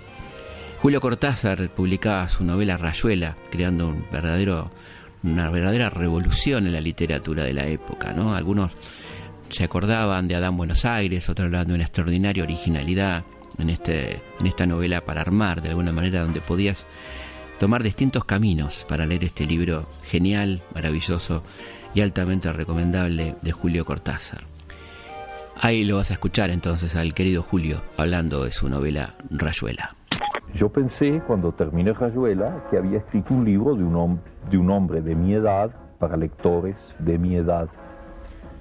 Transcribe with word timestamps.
Julio 0.82 1.00
Cortázar 1.00 1.68
publicaba 1.68 2.28
su 2.28 2.42
novela 2.42 2.76
Rayuela, 2.76 3.36
creando 3.52 3.86
un 3.86 4.04
verdadero, 4.10 4.72
una 5.22 5.48
verdadera 5.48 5.90
revolución 5.90 6.66
en 6.66 6.72
la 6.72 6.80
literatura 6.80 7.44
de 7.44 7.52
la 7.52 7.68
época. 7.68 8.12
¿no? 8.12 8.34
Algunos 8.34 8.72
se 9.48 9.62
acordaban 9.62 10.26
de 10.26 10.34
Adán 10.34 10.56
Buenos 10.56 10.84
Aires, 10.84 11.28
otros 11.28 11.46
hablaban 11.46 11.68
de 11.68 11.74
una 11.74 11.84
extraordinaria 11.84 12.42
originalidad 12.42 13.22
en, 13.58 13.70
este, 13.70 14.20
en 14.40 14.46
esta 14.48 14.66
novela 14.66 15.02
para 15.02 15.20
armar 15.20 15.62
de 15.62 15.68
alguna 15.68 15.92
manera, 15.92 16.22
donde 16.22 16.40
podías 16.40 16.84
tomar 17.60 17.84
distintos 17.84 18.24
caminos 18.24 18.84
para 18.88 19.06
leer 19.06 19.22
este 19.22 19.46
libro 19.46 19.88
genial, 20.02 20.62
maravilloso 20.74 21.44
y 21.94 22.00
altamente 22.00 22.52
recomendable 22.52 23.36
de 23.40 23.52
Julio 23.52 23.84
Cortázar. 23.84 24.46
Ahí 25.60 25.84
lo 25.84 25.98
vas 25.98 26.10
a 26.10 26.14
escuchar 26.14 26.50
entonces 26.50 26.96
al 26.96 27.14
querido 27.14 27.44
Julio 27.44 27.84
hablando 27.96 28.42
de 28.42 28.50
su 28.50 28.68
novela 28.68 29.14
Rayuela. 29.30 29.94
Yo 30.54 30.68
pensé 30.68 31.22
cuando 31.26 31.52
terminé 31.52 31.94
Rayuela 31.94 32.64
que 32.70 32.76
había 32.76 32.98
escrito 32.98 33.32
un 33.32 33.44
libro 33.44 33.74
de 33.74 33.84
un, 33.84 34.70
hombre 34.70 35.00
de 35.00 35.14
mi 35.14 35.32
edad 35.32 35.70
para 35.98 36.18
lectores 36.18 36.76
de 36.98 37.16
mi 37.16 37.36
edad. 37.36 37.68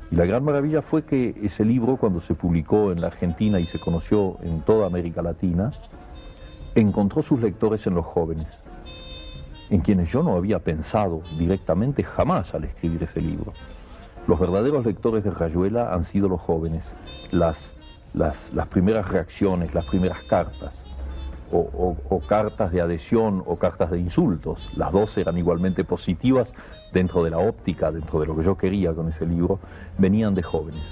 Y 0.09 0.15
la 0.15 0.25
gran 0.25 0.43
maravilla 0.43 0.81
fue 0.81 1.03
que 1.03 1.35
ese 1.43 1.65
libro, 1.65 1.97
cuando 1.97 2.21
se 2.21 2.33
publicó 2.33 2.93
en 2.93 3.01
la 3.01 3.07
Argentina 3.07 3.59
y 3.59 3.65
se 3.65 3.77
conoció 3.77 4.37
en 4.41 4.61
toda 4.61 4.87
América 4.87 5.21
Latina, 5.21 5.73
encontró 6.75 7.21
sus 7.23 7.41
lectores 7.41 7.85
en 7.85 7.95
los 7.95 8.05
jóvenes, 8.05 8.47
en 9.69 9.81
quienes 9.81 10.09
yo 10.09 10.23
no 10.23 10.37
había 10.37 10.59
pensado 10.59 11.23
directamente 11.37 12.03
jamás 12.03 12.55
al 12.55 12.63
escribir 12.63 13.03
ese 13.03 13.19
libro. 13.19 13.51
Los 14.27 14.39
verdaderos 14.39 14.85
lectores 14.85 15.25
de 15.25 15.31
Rayuela 15.31 15.93
han 15.93 16.05
sido 16.05 16.29
los 16.29 16.39
jóvenes, 16.39 16.85
las, 17.31 17.57
las, 18.13 18.37
las 18.53 18.67
primeras 18.69 19.09
reacciones, 19.09 19.73
las 19.73 19.85
primeras 19.87 20.21
cartas 20.23 20.80
o, 21.51 22.21
cartas 22.27 22.71
de 22.71 22.81
adhesión 22.81 23.43
o 23.45 23.57
cartas 23.57 23.91
de 23.91 23.99
insultos. 23.99 24.75
Las 24.77 24.91
dos 24.91 25.17
eran 25.17 25.37
igualmente 25.37 25.83
positivas 25.83 26.53
dentro 26.93 27.23
de 27.23 27.31
la 27.31 27.39
óptica, 27.39 27.91
dentro 27.91 28.19
de 28.19 28.27
lo 28.27 28.35
que 28.35 28.43
yo 28.43 28.57
quería 28.57 28.93
con 28.93 29.09
ese 29.09 29.25
libro, 29.25 29.59
venían 29.97 30.33
de 30.33 30.43
jóvenes. 30.43 30.83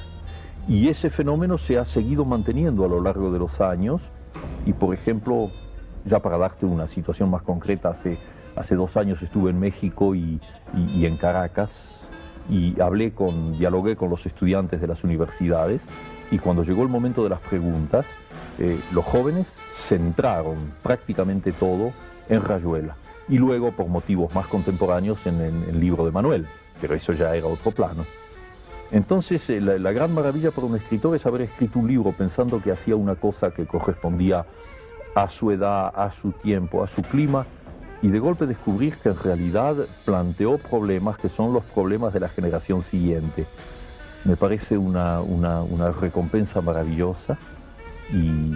Y 0.67 0.89
ese 0.89 1.09
fenómeno 1.09 1.57
se 1.57 1.77
ha 1.77 1.85
seguido 1.85 2.25
manteniendo 2.25 2.85
a 2.85 2.87
lo 2.87 3.01
largo 3.01 3.31
de 3.31 3.39
los 3.39 3.61
años 3.61 4.01
y, 4.65 4.73
por 4.73 4.93
ejemplo, 4.93 5.49
ya 6.05 6.19
para 6.19 6.37
darte 6.37 6.65
una 6.65 6.87
situación 6.87 7.29
más 7.29 7.41
concreta, 7.41 7.89
hace, 7.89 8.17
hace 8.55 8.75
dos 8.75 8.97
años 8.97 9.21
estuve 9.21 9.51
en 9.51 9.59
México 9.59 10.13
y, 10.13 10.39
y 10.75 11.05
en 11.05 11.17
Caracas 11.17 11.99
y 12.49 12.79
hablé 12.81 13.11
con, 13.11 13.57
dialogué 13.57 13.95
con 13.95 14.09
los 14.09 14.25
estudiantes 14.25 14.81
de 14.81 14.87
las 14.87 15.03
universidades 15.03 15.81
y 16.31 16.39
cuando 16.39 16.63
llegó 16.63 16.83
el 16.83 16.89
momento 16.89 17.23
de 17.23 17.29
las 17.29 17.41
preguntas, 17.41 18.05
eh, 18.57 18.79
los 18.91 19.05
jóvenes 19.05 19.47
centraron 19.79 20.73
prácticamente 20.83 21.51
todo 21.51 21.93
en 22.27 22.43
Rayuela 22.43 22.95
y 23.27 23.37
luego 23.37 23.71
por 23.71 23.87
motivos 23.87 24.33
más 24.33 24.47
contemporáneos 24.47 25.25
en, 25.25 25.39
el 25.39 25.79
libro 25.79 26.05
de 26.05 26.11
Manuel, 26.11 26.47
pero 26.81 26.95
eso 26.95 27.13
ya 27.13 27.35
era 27.35 27.47
otro 27.47 27.71
plano. 27.71 28.05
Entonces 28.91 29.47
eh, 29.49 29.61
la, 29.61 29.91
gran 29.91 30.13
maravilla 30.13 30.51
para 30.51 30.67
un 30.67 30.75
escritor 30.75 31.15
es 31.15 31.25
haber 31.25 31.41
escrito 31.41 31.79
un 31.79 31.87
libro 31.87 32.11
pensando 32.11 32.61
que 32.61 32.71
hacía 32.71 32.95
una 32.95 33.15
cosa 33.15 33.51
que 33.51 33.67
correspondía 33.67 34.45
a 35.15 35.29
su 35.29 35.51
edad, 35.51 35.91
a 35.95 36.11
su 36.11 36.31
tiempo, 36.31 36.83
a 36.83 36.87
su 36.87 37.01
clima, 37.03 37.45
y 38.01 38.07
de 38.07 38.19
golpe 38.19 38.47
descubrir 38.47 38.97
que 38.97 39.09
en 39.09 39.17
realidad 39.17 39.75
planteó 40.05 40.57
problemas 40.57 41.17
que 41.17 41.29
son 41.29 41.53
los 41.53 41.63
problemas 41.65 42.13
de 42.13 42.21
la 42.21 42.29
generación 42.29 42.81
siguiente. 42.83 43.45
Me 44.23 44.37
parece 44.37 44.77
una, 44.77 45.21
una 45.21 45.91
recompensa 45.91 46.61
maravillosa 46.61 47.37
y, 48.11 48.55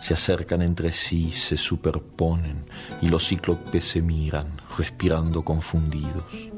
se 0.00 0.14
acercan 0.14 0.62
entre 0.62 0.90
sí, 0.92 1.30
se 1.30 1.56
superponen 1.56 2.64
y 3.02 3.08
los 3.08 3.28
cíclopes 3.28 3.84
se 3.84 4.02
miran, 4.02 4.60
respirando 4.78 5.42
confundidos. 5.44 6.50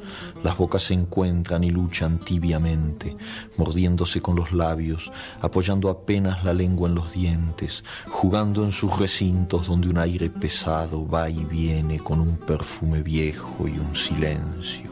Las 0.42 0.56
bocas 0.56 0.84
se 0.84 0.94
encuentran 0.94 1.64
y 1.64 1.70
luchan 1.70 2.18
tibiamente, 2.18 3.16
mordiéndose 3.56 4.20
con 4.20 4.36
los 4.36 4.52
labios, 4.52 5.12
apoyando 5.40 5.90
apenas 5.90 6.44
la 6.44 6.52
lengua 6.52 6.88
en 6.88 6.94
los 6.94 7.12
dientes, 7.12 7.84
jugando 8.08 8.64
en 8.64 8.72
sus 8.72 8.96
recintos 8.98 9.66
donde 9.66 9.88
un 9.88 9.98
aire 9.98 10.30
pesado 10.30 11.06
va 11.06 11.28
y 11.28 11.44
viene 11.44 11.98
con 11.98 12.20
un 12.20 12.36
perfume 12.36 13.02
viejo 13.02 13.66
y 13.66 13.78
un 13.78 13.94
silencio. 13.94 14.91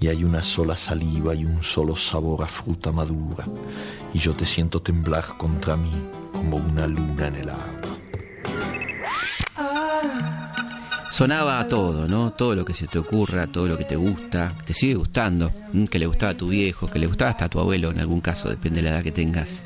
y 0.00 0.08
hay 0.08 0.24
una 0.24 0.42
sola 0.42 0.76
saliva 0.76 1.34
y 1.34 1.44
un 1.44 1.62
solo 1.62 1.96
sabor 1.96 2.42
a 2.42 2.48
fruta 2.48 2.92
madura, 2.92 3.46
y 4.12 4.18
yo 4.18 4.34
te 4.34 4.44
siento 4.44 4.80
temblar 4.80 5.36
contra 5.36 5.76
mí 5.76 5.92
como 6.32 6.56
una 6.56 6.86
luna 6.86 7.28
en 7.28 7.36
el 7.36 7.48
agua. 7.48 7.98
Sonaba 11.10 11.66
todo, 11.66 12.06
¿no? 12.06 12.32
Todo 12.32 12.54
lo 12.54 12.62
que 12.62 12.74
se 12.74 12.86
te 12.86 12.98
ocurra, 12.98 13.46
todo 13.46 13.66
lo 13.66 13.78
que 13.78 13.84
te 13.84 13.96
gusta, 13.96 14.54
te 14.66 14.74
sigue 14.74 14.96
gustando, 14.96 15.50
que 15.90 15.98
le 15.98 16.06
gustaba 16.06 16.32
a 16.32 16.36
tu 16.36 16.48
viejo, 16.48 16.88
que 16.88 16.98
le 16.98 17.06
gustaba 17.06 17.30
hasta 17.30 17.46
a 17.46 17.48
tu 17.48 17.58
abuelo, 17.58 17.90
en 17.90 18.00
algún 18.00 18.20
caso, 18.20 18.50
depende 18.50 18.82
de 18.82 18.90
la 18.90 18.96
edad 18.96 19.02
que 19.02 19.12
tengas. 19.12 19.62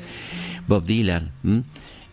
Bob 0.65 0.85
Dylan, 0.85 1.33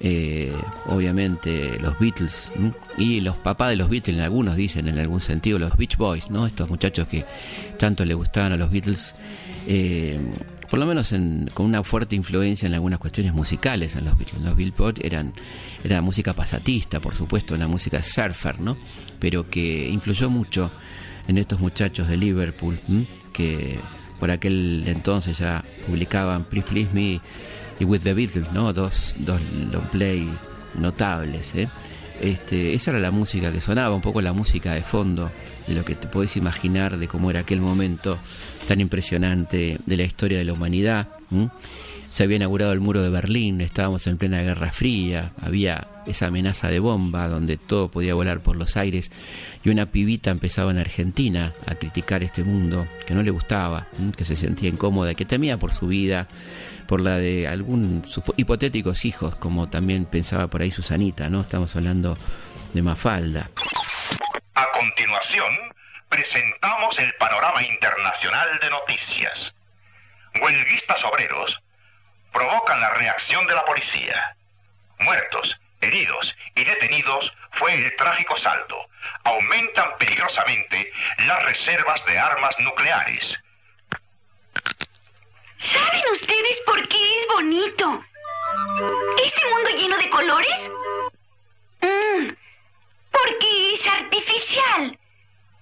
eh, 0.00 0.54
obviamente 0.86 1.78
los 1.80 1.98
Beatles 1.98 2.50
y 2.96 3.20
los 3.20 3.36
papás 3.36 3.70
de 3.70 3.76
los 3.76 3.88
Beatles, 3.88 4.20
algunos 4.20 4.56
dicen 4.56 4.86
en 4.88 4.98
algún 4.98 5.20
sentido, 5.20 5.58
los 5.58 5.76
Beach 5.76 5.96
Boys, 5.96 6.30
¿no? 6.30 6.46
Estos 6.46 6.68
muchachos 6.68 7.08
que 7.08 7.24
tanto 7.78 8.04
le 8.04 8.14
gustaban 8.14 8.52
a 8.52 8.56
los 8.56 8.70
Beatles, 8.70 9.14
eh, 9.66 10.20
por 10.70 10.78
lo 10.78 10.86
menos 10.86 11.12
con 11.54 11.66
una 11.66 11.82
fuerte 11.82 12.14
influencia 12.14 12.66
en 12.66 12.74
algunas 12.74 12.98
cuestiones 12.98 13.32
musicales 13.32 13.96
en 13.96 14.04
los 14.04 14.16
Beatles. 14.16 14.42
Los 14.42 14.56
Billboard 14.56 15.04
eran 15.04 15.32
era 15.82 16.00
música 16.00 16.32
pasatista, 16.32 17.00
por 17.00 17.14
supuesto, 17.14 17.56
la 17.56 17.68
música 17.68 18.02
surfer, 18.02 18.60
¿no? 18.60 18.76
Pero 19.18 19.48
que 19.48 19.88
influyó 19.88 20.30
mucho 20.30 20.70
en 21.26 21.38
estos 21.38 21.60
muchachos 21.60 22.08
de 22.08 22.16
Liverpool 22.16 22.78
que 23.32 23.78
por 24.18 24.30
aquel 24.30 24.84
entonces 24.86 25.38
ya 25.38 25.64
publicaban 25.86 26.44
Please 26.44 26.66
Please 26.68 26.90
Me 26.92 27.20
y 27.78 27.84
With 27.84 28.00
the 28.00 28.14
Beatles, 28.14 28.52
¿no? 28.52 28.72
Dos, 28.72 29.14
dos 29.18 29.40
long 29.72 29.88
play 29.90 30.28
notables, 30.74 31.54
¿eh? 31.54 31.68
Este, 32.20 32.74
esa 32.74 32.90
era 32.90 33.00
la 33.00 33.10
música 33.10 33.52
que 33.52 33.60
sonaba, 33.60 33.94
un 33.94 34.00
poco 34.00 34.20
la 34.20 34.32
música 34.32 34.74
de 34.74 34.82
fondo 34.82 35.30
de 35.68 35.74
lo 35.74 35.84
que 35.84 35.94
te 35.94 36.08
podés 36.08 36.36
imaginar 36.36 36.96
de 36.96 37.06
cómo 37.06 37.30
era 37.30 37.40
aquel 37.40 37.60
momento 37.60 38.18
tan 38.66 38.80
impresionante 38.80 39.78
de 39.84 39.96
la 39.96 40.02
historia 40.02 40.38
de 40.38 40.44
la 40.44 40.52
humanidad. 40.52 41.08
Se 42.00 42.24
había 42.24 42.36
inaugurado 42.36 42.72
el 42.72 42.80
muro 42.80 43.02
de 43.02 43.10
Berlín, 43.10 43.60
estábamos 43.60 44.06
en 44.08 44.16
plena 44.16 44.42
Guerra 44.42 44.72
Fría, 44.72 45.32
había 45.40 45.86
esa 46.06 46.26
amenaza 46.26 46.68
de 46.68 46.80
bomba 46.80 47.28
donde 47.28 47.58
todo 47.58 47.90
podía 47.90 48.14
volar 48.14 48.42
por 48.42 48.56
los 48.56 48.76
aires 48.76 49.12
y 49.62 49.68
una 49.68 49.86
pibita 49.86 50.30
empezaba 50.30 50.70
en 50.72 50.78
Argentina 50.78 51.52
a 51.66 51.76
criticar 51.76 52.24
este 52.24 52.42
mundo 52.42 52.88
que 53.06 53.14
no 53.14 53.22
le 53.22 53.30
gustaba, 53.30 53.86
que 54.16 54.24
se 54.24 54.34
sentía 54.34 54.70
incómoda, 54.70 55.14
que 55.14 55.26
temía 55.26 55.58
por 55.58 55.72
su 55.72 55.86
vida 55.86 56.28
por 56.88 57.02
la 57.02 57.18
de 57.18 57.46
algún 57.46 58.02
hipotéticos 58.36 59.04
hijos, 59.04 59.36
como 59.36 59.68
también 59.68 60.06
pensaba 60.06 60.48
por 60.48 60.62
ahí 60.62 60.70
Susanita, 60.70 61.28
¿no? 61.28 61.42
Estamos 61.42 61.76
hablando 61.76 62.16
de 62.72 62.80
Mafalda. 62.80 63.50
A 64.54 64.66
continuación, 64.72 65.54
presentamos 66.08 66.98
el 66.98 67.14
panorama 67.16 67.62
internacional 67.62 68.58
de 68.60 68.70
noticias. 68.70 69.52
Huelguistas 70.42 71.04
obreros 71.04 71.60
provocan 72.32 72.80
la 72.80 72.90
reacción 72.94 73.46
de 73.46 73.54
la 73.54 73.64
policía. 73.66 74.36
Muertos, 75.00 75.56
heridos 75.82 76.34
y 76.54 76.64
detenidos 76.64 77.30
fue 77.52 77.74
el 77.74 77.94
trágico 77.96 78.38
saldo. 78.38 78.88
Aumentan 79.24 79.90
peligrosamente 79.98 80.90
las 81.26 81.42
reservas 81.44 82.00
de 82.06 82.18
armas 82.18 82.54
nucleares. 82.60 83.38
¿Saben 85.60 86.02
ustedes 86.14 86.56
por 86.66 86.88
qué 86.88 86.96
es 86.96 87.26
bonito? 87.34 88.04
¿Este 89.24 89.42
mundo 89.50 89.70
lleno 89.76 89.98
de 89.98 90.10
colores? 90.10 90.56
Mm, 91.82 92.28
porque 93.10 93.74
es 93.74 93.86
artificial. 93.86 94.98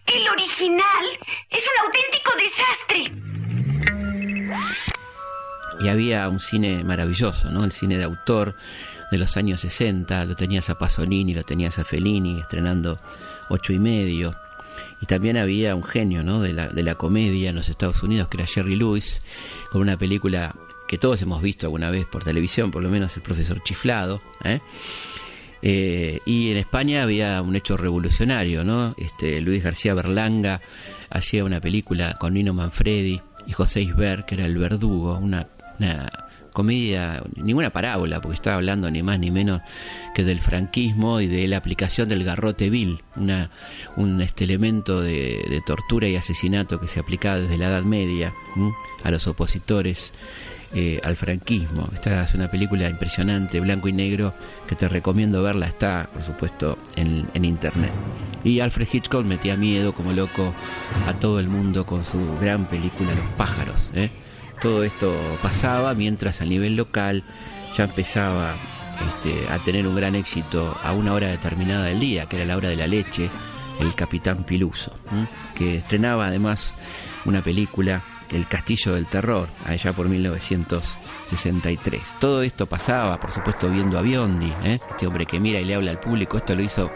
El 0.06 0.28
original 0.28 1.04
es 1.50 1.60
un 1.60 1.76
auténtico 1.87 2.32
desastre. 2.37 3.26
Y 5.81 5.88
había 5.88 6.28
un 6.28 6.40
cine 6.40 6.84
maravilloso, 6.84 7.50
¿no? 7.50 7.64
El 7.64 7.72
cine 7.72 7.99
de 7.99 8.04
autor 8.04 8.54
de 9.10 9.19
los 9.19 9.37
años 9.37 9.60
60. 9.60 10.25
Lo 10.25 10.37
tenías 10.37 10.70
a 10.70 10.78
Pasolini, 10.78 11.34
lo 11.34 11.42
tenías 11.42 11.78
a 11.78 11.84
Fellini 11.84 12.40
estrenando 12.40 12.99
ocho 13.49 13.72
y 13.72 13.78
medio. 13.78 14.32
Y 15.00 15.06
también 15.06 15.37
había 15.37 15.75
un 15.75 15.84
genio 15.84 16.22
¿no? 16.22 16.40
de, 16.40 16.52
la, 16.52 16.69
de 16.69 16.82
la 16.82 16.94
comedia 16.94 17.50
en 17.50 17.56
los 17.56 17.69
Estados 17.69 18.02
Unidos, 18.02 18.28
que 18.28 18.38
era 18.38 18.46
Jerry 18.46 18.76
Lewis, 18.76 19.20
una 19.81 19.96
película 19.96 20.55
que 20.87 20.99
todos 20.99 21.20
hemos 21.23 21.43
visto 21.43 21.67
alguna 21.67 21.90
vez 21.90 22.06
por 22.06 22.25
televisión, 22.25 22.70
por 22.70 22.82
lo 22.82 22.88
menos 22.88 23.17
el 23.17 23.23
profesor 23.23 23.62
Chiflado. 23.62 24.20
¿eh? 24.44 24.61
Eh, 25.62 26.20
y 26.25 26.50
en 26.50 26.56
España 26.58 27.02
había 27.02 27.43
un 27.43 27.56
hecho 27.56 27.76
revolucionario, 27.76 28.62
¿no? 28.62 28.94
Este, 28.99 29.40
Luis 29.40 29.64
García 29.64 29.94
Berlanga 29.94 30.61
hacía 31.11 31.44
una 31.44 31.61
película 31.61 32.14
con 32.19 32.34
Nino 32.34 32.55
Manfredi 32.55 33.20
y 33.46 33.52
José 33.52 33.82
Isber, 33.82 34.25
que 34.25 34.37
era 34.37 34.44
el 34.44 34.58
verdugo, 34.58 35.19
una 35.19 35.46
comedia, 36.56 37.22
ninguna 37.34 37.68
parábola, 37.68 38.22
porque 38.22 38.36
estaba 38.36 38.56
hablando 38.56 38.90
ni 38.90 39.02
más 39.02 39.18
ni 39.18 39.30
menos 39.30 39.60
que 40.14 40.24
del 40.24 40.40
franquismo 40.40 41.20
y 41.20 41.26
de 41.26 41.46
la 41.48 41.58
aplicación 41.58 42.08
del 42.08 42.24
garrote 42.24 42.70
vil, 42.70 43.02
una, 43.14 43.50
un 43.96 44.22
este 44.22 44.44
elemento 44.44 45.02
de, 45.02 45.62
tortura 45.66 46.08
y 46.08 46.16
asesinato 46.16 46.80
que 46.80 46.88
se 46.88 46.98
aplicaba 46.98 47.40
desde 47.40 47.58
la 47.58 47.66
Edad 47.66 47.82
Media 47.82 48.32
a 49.04 49.10
los 49.10 49.26
opositores. 49.26 50.12
Eh, 50.74 51.00
al 51.04 51.14
franquismo. 51.14 51.88
Esta 51.94 52.24
es 52.24 52.34
una 52.34 52.50
película 52.50 52.90
impresionante, 52.90 53.60
blanco 53.60 53.86
y 53.86 53.92
negro, 53.92 54.34
que 54.68 54.74
te 54.74 54.88
recomiendo 54.88 55.40
verla, 55.40 55.66
está 55.66 56.10
por 56.12 56.24
supuesto 56.24 56.76
en, 56.96 57.28
en, 57.34 57.44
internet. 57.44 57.92
Y 58.42 58.58
Alfred 58.58 58.88
Hitchcock 58.92 59.24
metía 59.24 59.56
miedo 59.56 59.94
como 59.94 60.12
loco 60.12 60.52
a 61.06 61.14
todo 61.14 61.38
el 61.38 61.48
mundo 61.48 61.86
con 61.86 62.04
su 62.04 62.18
gran 62.40 62.66
película 62.66 63.14
Los 63.14 63.28
pájaros. 63.36 63.88
¿eh? 63.94 64.10
Todo 64.60 64.84
esto 64.84 65.14
pasaba 65.42 65.94
mientras 65.94 66.40
a 66.40 66.44
nivel 66.44 66.76
local 66.76 67.24
ya 67.76 67.84
empezaba 67.84 68.54
este, 69.08 69.52
a 69.52 69.58
tener 69.58 69.86
un 69.86 69.94
gran 69.94 70.14
éxito 70.14 70.74
a 70.82 70.92
una 70.92 71.12
hora 71.12 71.28
determinada 71.28 71.84
del 71.84 72.00
día, 72.00 72.26
que 72.26 72.36
era 72.36 72.46
la 72.46 72.56
hora 72.56 72.70
de 72.70 72.76
la 72.76 72.86
leche, 72.86 73.28
el 73.80 73.94
Capitán 73.94 74.44
Piluso, 74.44 74.92
que 75.54 75.78
estrenaba 75.78 76.26
además 76.26 76.74
una 77.26 77.42
película, 77.42 78.02
El 78.30 78.46
Castillo 78.46 78.94
del 78.94 79.06
Terror, 79.06 79.48
allá 79.64 79.92
por 79.92 80.08
1963. 80.08 82.16
Todo 82.18 82.42
esto 82.42 82.66
pasaba, 82.66 83.20
por 83.20 83.32
supuesto, 83.32 83.68
viendo 83.68 83.98
a 83.98 84.02
Biondi, 84.02 84.52
¿eh? 84.64 84.80
este 84.88 85.06
hombre 85.06 85.26
que 85.26 85.38
mira 85.38 85.60
y 85.60 85.64
le 85.64 85.75
habla 85.75 85.90
al 85.90 86.00
público, 86.00 86.38
esto 86.38 86.54
lo 86.54 86.62
hizo 86.62 86.90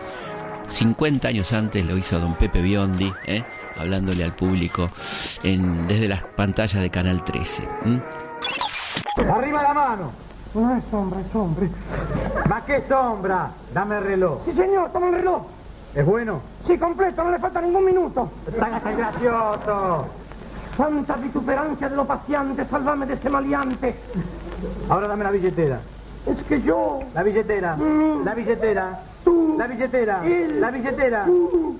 50 0.70 1.28
años 1.28 1.52
antes 1.52 1.84
lo 1.84 1.96
hizo 1.96 2.18
don 2.18 2.34
Pepe 2.34 2.62
Biondi, 2.62 3.12
¿eh? 3.26 3.44
hablándole 3.76 4.24
al 4.24 4.34
público 4.34 4.90
en, 5.42 5.86
desde 5.88 6.08
las 6.08 6.22
pantallas 6.22 6.80
de 6.80 6.90
Canal 6.90 7.24
13. 7.24 7.64
¡Arriba 9.28 9.62
la 9.62 9.74
mano! 9.74 10.12
No 10.54 10.76
es 10.76 10.82
sombra, 10.90 11.20
es 11.20 11.34
hombre. 11.34 11.68
¿Más 12.48 12.62
qué 12.64 12.82
sombra? 12.88 13.50
Dame 13.72 13.98
el 13.98 14.04
reloj. 14.04 14.42
Sí, 14.44 14.52
señor, 14.52 14.90
toma 14.90 15.08
el 15.08 15.14
reloj. 15.14 15.42
¿Es 15.94 16.04
bueno? 16.04 16.40
Sí, 16.66 16.78
completo, 16.78 17.24
no 17.24 17.30
le 17.30 17.38
falta 17.38 17.60
ningún 17.60 17.84
minuto. 17.84 18.30
¡Hágase 18.60 18.96
gracioso! 18.96 20.06
Santa 20.76 21.16
vituperancia 21.16 21.88
de 21.88 21.96
lo 21.96 22.06
paciente, 22.06 22.64
salvame 22.66 23.06
de 23.06 23.14
este 23.14 23.28
maleante. 23.28 23.94
Ahora 24.88 25.08
dame 25.08 25.24
la 25.24 25.30
billetera. 25.30 25.80
Es 26.26 26.46
que 26.46 26.62
yo... 26.62 27.00
La 27.14 27.22
billetera. 27.22 27.76
Mm. 27.76 28.24
La 28.24 28.34
billetera. 28.34 29.00
Tú. 29.30 29.54
La 29.56 29.66
billetera. 29.68 30.26
Él. 30.26 30.60
La 30.60 30.70
billetera. 30.72 31.24
Tú. 31.24 31.76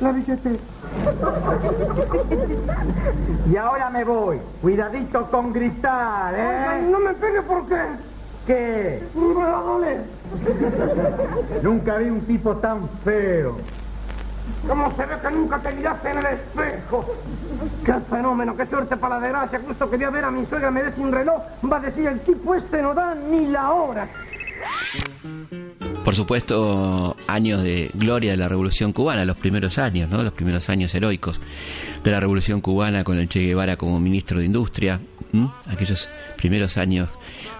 La 0.00 0.10
billetera. 0.10 0.58
Y 3.48 3.56
ahora 3.56 3.90
me 3.90 4.02
voy. 4.02 4.40
Cuidadito 4.60 5.30
con 5.30 5.52
gritar, 5.52 6.34
Oiga, 6.34 6.78
¿eh? 6.78 6.82
no 6.90 6.98
me 6.98 7.14
pegue 7.14 7.42
porque... 7.42 7.76
¿Qué? 8.48 9.02
Me 9.14 9.34
va 9.34 9.58
a 9.58 9.62
doler. 9.62 10.00
Nunca 11.62 11.98
vi 11.98 12.10
un 12.10 12.22
tipo 12.22 12.56
tan 12.56 12.88
feo. 13.04 13.58
¿Cómo 14.66 14.90
se 14.96 15.06
ve 15.06 15.14
que 15.22 15.30
nunca 15.30 15.58
te 15.58 15.72
miraste 15.72 16.10
en 16.10 16.18
el 16.18 16.26
espejo? 16.26 17.04
¡Qué 17.84 17.94
fenómeno! 18.10 18.56
¡Qué 18.56 18.66
suerte 18.66 18.96
para 18.96 19.16
la 19.16 19.20
desgracia! 19.20 19.60
Justo 19.64 19.88
quería 19.88 20.10
ver 20.10 20.24
a 20.24 20.30
mi 20.30 20.46
suegra, 20.46 20.70
me 20.70 20.82
dé 20.82 20.92
sin 20.94 21.12
reloj. 21.12 21.42
Va 21.70 21.76
a 21.76 21.80
decir, 21.80 22.08
el 22.08 22.20
tipo 22.20 22.54
este 22.54 22.82
no 22.82 22.92
da 22.92 23.14
ni 23.14 23.46
la 23.46 23.72
hora. 23.72 24.08
Por 26.04 26.14
supuesto, 26.14 27.16
años 27.26 27.62
de 27.62 27.90
gloria 27.94 28.30
de 28.30 28.38
la 28.38 28.48
Revolución 28.48 28.92
Cubana, 28.92 29.24
los 29.24 29.36
primeros 29.36 29.78
años, 29.78 30.08
¿no? 30.08 30.22
Los 30.22 30.32
primeros 30.32 30.70
años 30.70 30.94
heroicos 30.94 31.40
de 32.02 32.10
la 32.10 32.18
Revolución 32.18 32.60
Cubana 32.60 33.04
con 33.04 33.18
el 33.18 33.28
Che 33.28 33.40
Guevara 33.40 33.76
como 33.76 34.00
ministro 34.00 34.38
de 34.38 34.46
Industria, 34.46 35.00
aquellos 35.70 36.08
primeros 36.36 36.78
años 36.78 37.08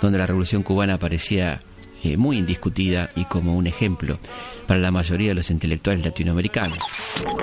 donde 0.00 0.18
la 0.18 0.26
Revolución 0.26 0.62
Cubana 0.62 0.98
parecía 0.98 1.60
eh, 2.04 2.16
muy 2.16 2.38
indiscutida 2.38 3.08
y 3.16 3.24
como 3.24 3.56
un 3.56 3.66
ejemplo 3.66 4.18
para 4.66 4.78
la 4.78 4.92
mayoría 4.92 5.30
de 5.30 5.34
los 5.34 5.50
intelectuales 5.50 6.04
latinoamericanos. 6.04 6.78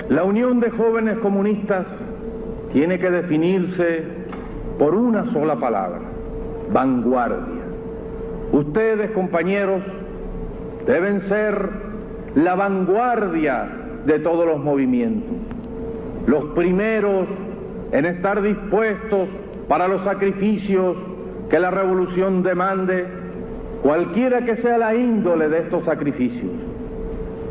La 0.08 0.24
Unión 0.24 0.60
de 0.60 0.70
Jóvenes 0.70 1.18
Comunistas 1.18 1.86
tiene 2.72 2.98
que 2.98 3.10
definirse 3.10 4.04
por 4.78 4.94
una 4.94 5.30
sola 5.32 5.60
palabra, 5.60 6.00
vanguardia. 6.72 7.65
Ustedes, 8.52 9.10
compañeros, 9.10 9.82
deben 10.86 11.28
ser 11.28 11.68
la 12.34 12.54
vanguardia 12.54 13.68
de 14.04 14.18
todos 14.20 14.46
los 14.46 14.58
movimientos, 14.60 15.36
los 16.26 16.44
primeros 16.54 17.26
en 17.92 18.04
estar 18.04 18.42
dispuestos 18.42 19.28
para 19.68 19.88
los 19.88 20.04
sacrificios 20.04 20.96
que 21.50 21.58
la 21.58 21.70
revolución 21.70 22.42
demande, 22.42 23.06
cualquiera 23.82 24.44
que 24.44 24.56
sea 24.56 24.78
la 24.78 24.94
índole 24.94 25.48
de 25.48 25.60
estos 25.60 25.84
sacrificios. 25.84 26.50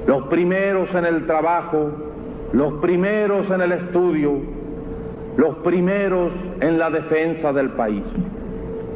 Los 0.08 0.28
primeros 0.28 0.94
en 0.94 1.06
el 1.06 1.25
trabajo, 1.25 1.92
los 2.54 2.74
primeros 2.75 3.50
en 3.50 3.62
el 3.62 3.72
estudio, 3.72 4.34
los 5.38 5.56
primeros 5.58 6.32
en 6.62 6.78
la 6.78 6.90
defensa 6.90 7.52
del 7.54 7.72
país. 7.72 8.04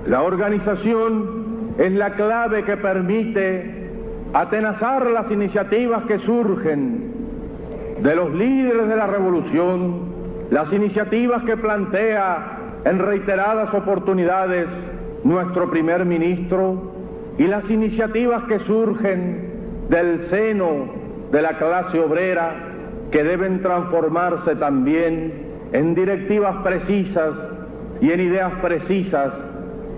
La 0.06 0.22
organización 0.22 1.39
es 1.80 1.94
la 1.94 2.12
clave 2.12 2.66
que 2.66 2.76
permite 2.76 3.90
atenazar 4.34 5.08
las 5.08 5.32
iniciativas 5.32 6.04
que 6.04 6.20
surgen 6.20 7.14
de 8.02 8.16
los 8.16 8.34
líderes 8.36 8.90
de 8.90 8.96
la 8.98 9.08
revolución, 9.08 10.10
las 10.52 10.72
iniciativas 10.74 11.42
que 11.44 11.56
plantea 11.56 12.82
en 12.84 13.00
reiteradas 13.00 13.74
oportunidades 13.74 14.68
nuestro 15.24 15.70
primer 15.72 16.06
ministro 16.06 16.92
y 17.38 17.48
las 17.48 17.70
iniciativas 17.70 18.44
que 18.44 18.60
surgen 18.60 19.88
del 19.88 20.30
seno 20.30 20.86
de 21.32 21.42
la 21.42 21.58
clase 21.58 21.98
obrera 21.98 22.56
que 23.10 23.24
deben 23.24 23.62
transformarse 23.62 24.56
también 24.58 25.32
en 25.72 25.96
directivas 25.96 26.58
precisas 26.62 27.34
y 28.02 28.12
en 28.12 28.20
ideas 28.20 28.52
precisas 28.62 29.32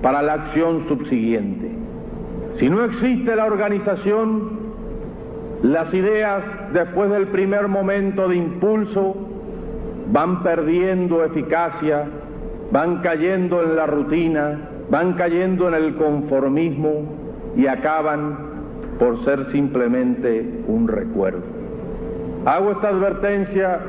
para 0.02 0.22
la 0.22 0.34
acción 0.34 0.88
subsiguiente. 0.88 1.72
Si 2.60 2.70
no 2.70 2.84
existe 2.86 3.36
la 3.36 3.46
organización, 3.46 4.62
las 5.64 5.94
ideas 5.94 6.44
después 6.74 7.10
del 7.12 7.28
primer 7.28 7.68
momento 7.68 8.28
de 8.28 8.36
impulso 8.36 9.16
van 10.12 10.44
perdiendo 10.44 11.24
eficacia 11.24 12.06
van 12.72 13.02
cayendo 13.02 13.62
en 13.62 13.76
la 13.76 13.86
rutina, 13.86 14.60
van 14.90 15.14
cayendo 15.14 15.68
en 15.68 15.74
el 15.74 15.96
conformismo 15.96 17.04
y 17.56 17.68
acaban 17.68 18.38
por 18.98 19.24
ser 19.26 19.52
simplemente 19.52 20.64
un 20.68 20.88
recuerdo. 20.88 21.42
Hago 22.46 22.72
esta 22.72 22.90
advertencia 22.90 23.80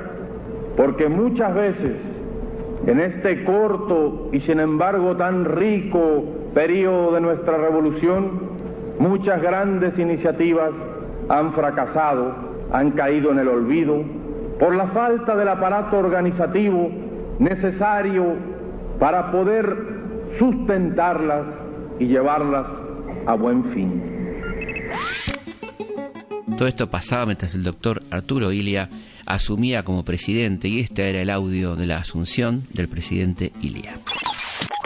porque 0.76 1.08
muchas 1.08 1.54
veces 1.54 1.96
en 2.86 3.00
este 3.00 3.44
corto 3.44 4.30
y 4.32 4.40
sin 4.40 4.60
embargo 4.60 5.16
tan 5.16 5.44
rico 5.44 6.24
periodo 6.54 7.14
de 7.14 7.20
nuestra 7.20 7.56
revolución, 7.56 8.40
muchas 8.98 9.40
grandes 9.40 9.98
iniciativas 9.98 10.70
han 11.28 11.52
fracasado, 11.54 12.34
han 12.72 12.92
caído 12.92 13.30
en 13.30 13.38
el 13.38 13.48
olvido, 13.48 14.02
por 14.58 14.74
la 14.74 14.88
falta 14.88 15.36
del 15.36 15.48
aparato 15.48 15.98
organizativo 15.98 16.90
necesario 17.38 18.34
para 18.98 19.32
poder 19.32 19.76
sustentarlas 20.38 21.46
y 21.98 22.06
llevarlas 22.06 22.66
a 23.26 23.34
buen 23.34 23.64
fin. 23.72 24.02
Todo 26.56 26.68
esto 26.68 26.88
pasaba 26.88 27.26
mientras 27.26 27.54
el 27.54 27.62
doctor 27.62 28.02
Arturo 28.10 28.52
Ilia 28.52 28.88
asumía 29.26 29.82
como 29.82 30.04
presidente 30.04 30.68
y 30.68 30.80
este 30.80 31.10
era 31.10 31.20
el 31.20 31.30
audio 31.30 31.76
de 31.76 31.86
la 31.86 31.98
asunción 31.98 32.62
del 32.74 32.88
presidente 32.88 33.52
Ilia. 33.60 33.92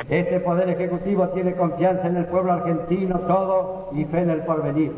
Este 0.08 0.40
Poder 0.40 0.68
Ejecutivo 0.68 1.28
tiene 1.30 1.54
confianza 1.54 2.06
en 2.06 2.16
el 2.16 2.26
pueblo 2.26 2.52
argentino 2.52 3.18
todo 3.20 3.90
y 3.94 4.04
fe 4.04 4.20
en 4.20 4.30
el 4.30 4.40
porvenir. 4.42 4.92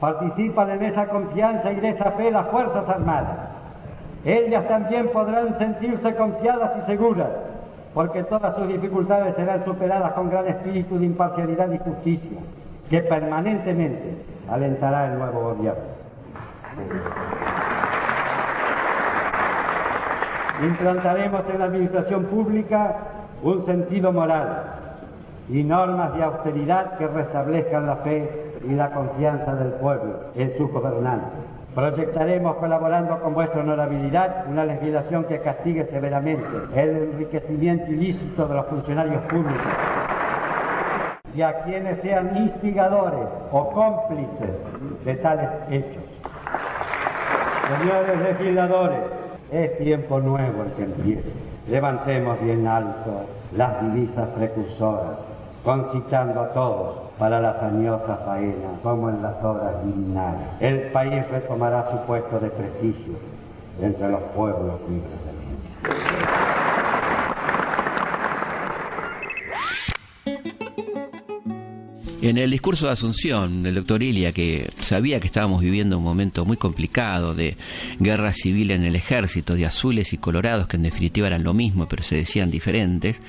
Participan 0.00 0.70
en 0.70 0.82
esa 0.84 1.08
confianza 1.08 1.72
y 1.72 1.76
de 1.76 1.90
esa 1.90 2.12
fe 2.12 2.30
las 2.30 2.48
Fuerzas 2.48 2.88
Armadas. 2.88 3.38
Ellas 4.24 4.66
también 4.68 5.08
podrán 5.08 5.58
sentirse 5.58 6.14
confiadas 6.14 6.72
y 6.82 6.86
seguras 6.90 7.28
porque 7.94 8.24
todas 8.24 8.56
sus 8.56 8.66
dificultades 8.66 9.36
serán 9.36 9.64
superadas 9.64 10.12
con 10.12 10.28
gran 10.28 10.48
espíritu 10.48 10.98
de 10.98 11.06
imparcialidad 11.06 11.70
y 11.70 11.78
justicia, 11.78 12.38
que 12.90 13.00
permanentemente 13.02 14.16
alentará 14.50 15.12
el 15.12 15.18
nuevo 15.18 15.54
gobierno. 15.54 15.94
Implantaremos 20.64 21.42
en 21.52 21.58
la 21.58 21.66
administración 21.66 22.24
pública 22.24 22.96
un 23.42 23.66
sentido 23.66 24.12
moral 24.12 24.62
y 25.50 25.62
normas 25.62 26.14
de 26.14 26.22
austeridad 26.22 26.96
que 26.96 27.06
restablezcan 27.06 27.86
la 27.86 27.96
fe 27.96 28.54
y 28.66 28.72
la 28.72 28.90
confianza 28.90 29.54
del 29.56 29.72
pueblo 29.74 30.20
en 30.34 30.56
sus 30.56 30.70
gobernantes. 30.70 31.28
Proyectaremos, 31.74 32.56
colaborando 32.56 33.20
con 33.20 33.34
vuestra 33.34 33.60
honorabilidad, 33.60 34.46
una 34.48 34.64
legislación 34.64 35.24
que 35.24 35.40
castigue 35.40 35.84
severamente 35.86 36.46
el 36.74 36.96
enriquecimiento 37.12 37.90
ilícito 37.90 38.46
de 38.46 38.54
los 38.54 38.66
funcionarios 38.66 39.22
públicos 39.24 39.72
y 41.34 41.42
a 41.42 41.64
quienes 41.64 42.00
sean 42.00 42.36
instigadores 42.36 43.28
o 43.50 43.70
cómplices 43.70 44.50
de 45.04 45.14
tales 45.16 45.50
hechos. 45.68 46.02
Señores 47.80 48.18
legisladores, 48.20 49.23
es 49.50 49.78
tiempo 49.78 50.20
nuevo 50.20 50.62
el 50.62 50.72
que 50.72 50.84
empiece. 50.84 51.32
Levantemos 51.68 52.40
bien 52.40 52.66
alto 52.66 53.24
las 53.56 53.80
divisas 53.82 54.28
precursoras, 54.30 55.18
concitando 55.64 56.40
a 56.40 56.52
todos 56.52 57.04
para 57.18 57.40
la 57.40 57.50
hazañosa 57.50 58.16
faena, 58.24 58.70
como 58.82 59.08
en 59.10 59.22
las 59.22 59.42
obras 59.42 59.84
divinales. 59.84 60.46
El 60.60 60.92
país 60.92 61.26
retomará 61.30 61.90
su 61.90 62.06
puesto 62.06 62.38
de 62.40 62.50
prestigio 62.50 63.14
entre 63.80 64.08
los 64.08 64.20
pueblos 64.34 64.80
libres 64.88 65.24
del 65.24 65.36
mundo. 65.36 66.23
En 72.24 72.38
el 72.38 72.50
discurso 72.50 72.86
de 72.86 72.92
Asunción, 72.92 73.66
el 73.66 73.74
doctor 73.74 74.02
Ilia, 74.02 74.32
que 74.32 74.70
sabía 74.80 75.20
que 75.20 75.26
estábamos 75.26 75.60
viviendo 75.60 75.98
un 75.98 76.04
momento 76.04 76.46
muy 76.46 76.56
complicado 76.56 77.34
de 77.34 77.58
guerra 77.98 78.32
civil 78.32 78.70
en 78.70 78.82
el 78.82 78.96
ejército, 78.96 79.54
de 79.54 79.66
azules 79.66 80.14
y 80.14 80.16
colorados, 80.16 80.66
que 80.66 80.76
en 80.78 80.84
definitiva 80.84 81.26
eran 81.26 81.44
lo 81.44 81.52
mismo, 81.52 81.86
pero 81.86 82.02
se 82.02 82.16
decían 82.16 82.50
diferentes, 82.50 83.20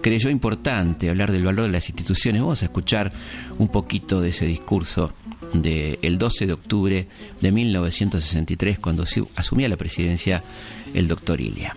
creyó 0.00 0.30
importante 0.30 1.10
hablar 1.10 1.30
del 1.30 1.44
valor 1.44 1.66
de 1.66 1.72
las 1.72 1.86
instituciones. 1.90 2.40
Vamos 2.40 2.62
a 2.62 2.64
escuchar 2.64 3.12
un 3.58 3.68
poquito 3.68 4.22
de 4.22 4.30
ese 4.30 4.46
discurso 4.46 5.12
del 5.52 6.16
12 6.16 6.46
de 6.46 6.52
octubre 6.54 7.06
de 7.38 7.52
1963, 7.52 8.78
cuando 8.78 9.04
asumía 9.36 9.68
la 9.68 9.76
presidencia 9.76 10.42
el 10.94 11.06
doctor 11.06 11.38
Ilia. 11.38 11.76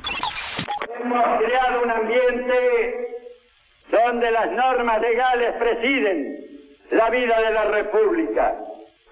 Hemos 1.04 1.26
creado 1.38 1.84
un 1.84 1.92
ambiente 1.92 3.16
donde 3.96 4.30
las 4.30 4.52
normas 4.52 5.02
legales 5.02 5.54
presiden 5.54 6.38
la 6.92 7.10
vida 7.10 7.40
de 7.40 7.52
la 7.52 7.64
República, 7.66 8.56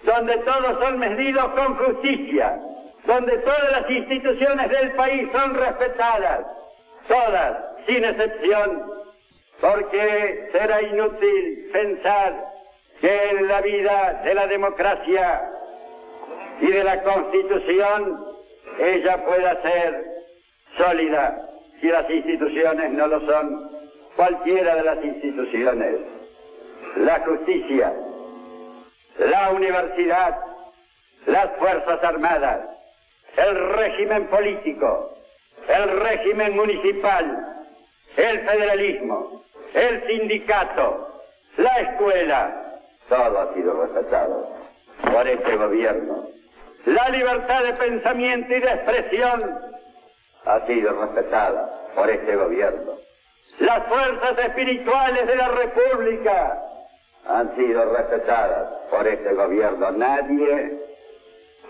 donde 0.04 0.38
todos 0.40 0.84
son 0.84 1.00
medidos 1.00 1.46
con 1.54 1.76
justicia, 1.78 2.60
donde 3.06 3.38
todas 3.40 3.72
las 3.72 3.90
instituciones 3.90 4.70
del 4.70 4.92
país 4.92 5.30
son 5.32 5.56
respetadas, 5.56 6.46
todas, 7.08 7.58
sin 7.88 8.04
excepción, 8.04 8.84
porque 9.62 10.50
será 10.52 10.82
inútil 10.82 11.70
pensar 11.72 12.46
que 13.00 13.30
en 13.30 13.48
la 13.48 13.62
vida 13.62 14.22
de 14.26 14.34
la 14.34 14.48
democracia 14.48 15.50
y 16.60 16.68
de 16.68 16.84
la 16.84 17.02
Constitución 17.04 18.26
ella 18.80 19.24
pueda 19.26 19.62
ser 19.62 20.04
sólida 20.78 21.40
si 21.80 21.88
las 21.88 22.10
instituciones 22.10 22.92
no 22.92 23.08
lo 23.08 23.26
son, 23.26 23.83
cualquiera 24.16 24.76
de 24.76 24.84
las 24.84 25.04
instituciones 25.04 26.00
la 26.98 27.20
justicia, 27.22 27.94
la 29.18 29.52
universidad, 29.52 30.40
las 31.26 31.58
Fuerzas 31.58 32.04
Armadas, 32.04 32.60
el 33.38 33.74
régimen 33.74 34.28
político, 34.28 35.18
el 35.68 36.02
régimen 36.02 36.56
municipal, 36.56 37.66
el 38.16 38.40
federalismo, 38.42 39.44
el 39.74 40.06
sindicato, 40.06 41.22
la 41.58 41.80
escuela, 41.80 42.80
todo 43.10 43.40
ha 43.40 43.54
sido 43.54 43.82
respetado. 43.82 44.54
por 45.12 45.28
este 45.28 45.58
gobierno. 45.58 46.28
La 46.86 47.10
libertad 47.10 47.64
de 47.64 47.74
pensamiento 47.74 48.54
y 48.54 48.60
de 48.60 48.68
expresión 48.68 49.60
ha 50.46 50.66
sido 50.66 51.02
respetada 51.02 51.90
por 51.96 52.10
este 52.10 52.36
gobierno. 52.36 53.03
Las 53.60 53.88
fuerzas 53.88 54.38
espirituales 54.40 55.28
de 55.28 55.36
la 55.36 55.48
República 55.50 56.60
han 57.30 57.56
sido 57.56 57.86
respetadas 57.94 58.70
por 58.90 59.08
este 59.08 59.34
gobierno. 59.34 59.92
Nadie 59.92 60.80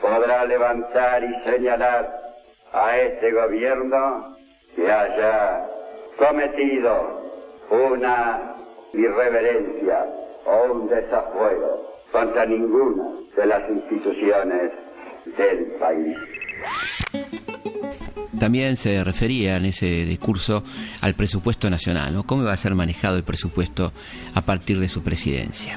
podrá 0.02 0.46
levantar 0.46 1.24
y 1.24 1.40
señalar 1.44 2.20
a 2.72 2.98
este 2.98 3.32
gobierno 3.32 4.36
que 4.76 4.92
haya 4.92 5.68
cometido 6.18 7.22
una 7.70 8.56
irreverencia 8.94 10.06
o 10.46 10.74
un 10.74 10.90
desafuero 10.90 11.94
contra 12.12 12.46
ninguna 12.46 13.12
de 13.36 13.46
las 13.46 13.70
instituciones 13.70 14.72
del 15.38 15.66
país. 15.80 16.18
También 18.40 18.78
se 18.78 19.04
refería 19.04 19.58
en 19.58 19.66
ese 19.66 19.86
discurso 20.06 20.64
al 21.02 21.14
presupuesto 21.14 21.70
nacional, 21.70 22.14
¿no? 22.14 22.24
¿Cómo 22.24 22.44
va 22.44 22.54
a 22.54 22.58
ser 22.58 22.74
manejado 22.76 23.18
el 23.18 23.24
presupuesto 23.24 23.92
a 24.34 24.42
partir 24.42 24.80
de 24.80 24.88
su 24.88 25.04
presidencia? 25.04 25.76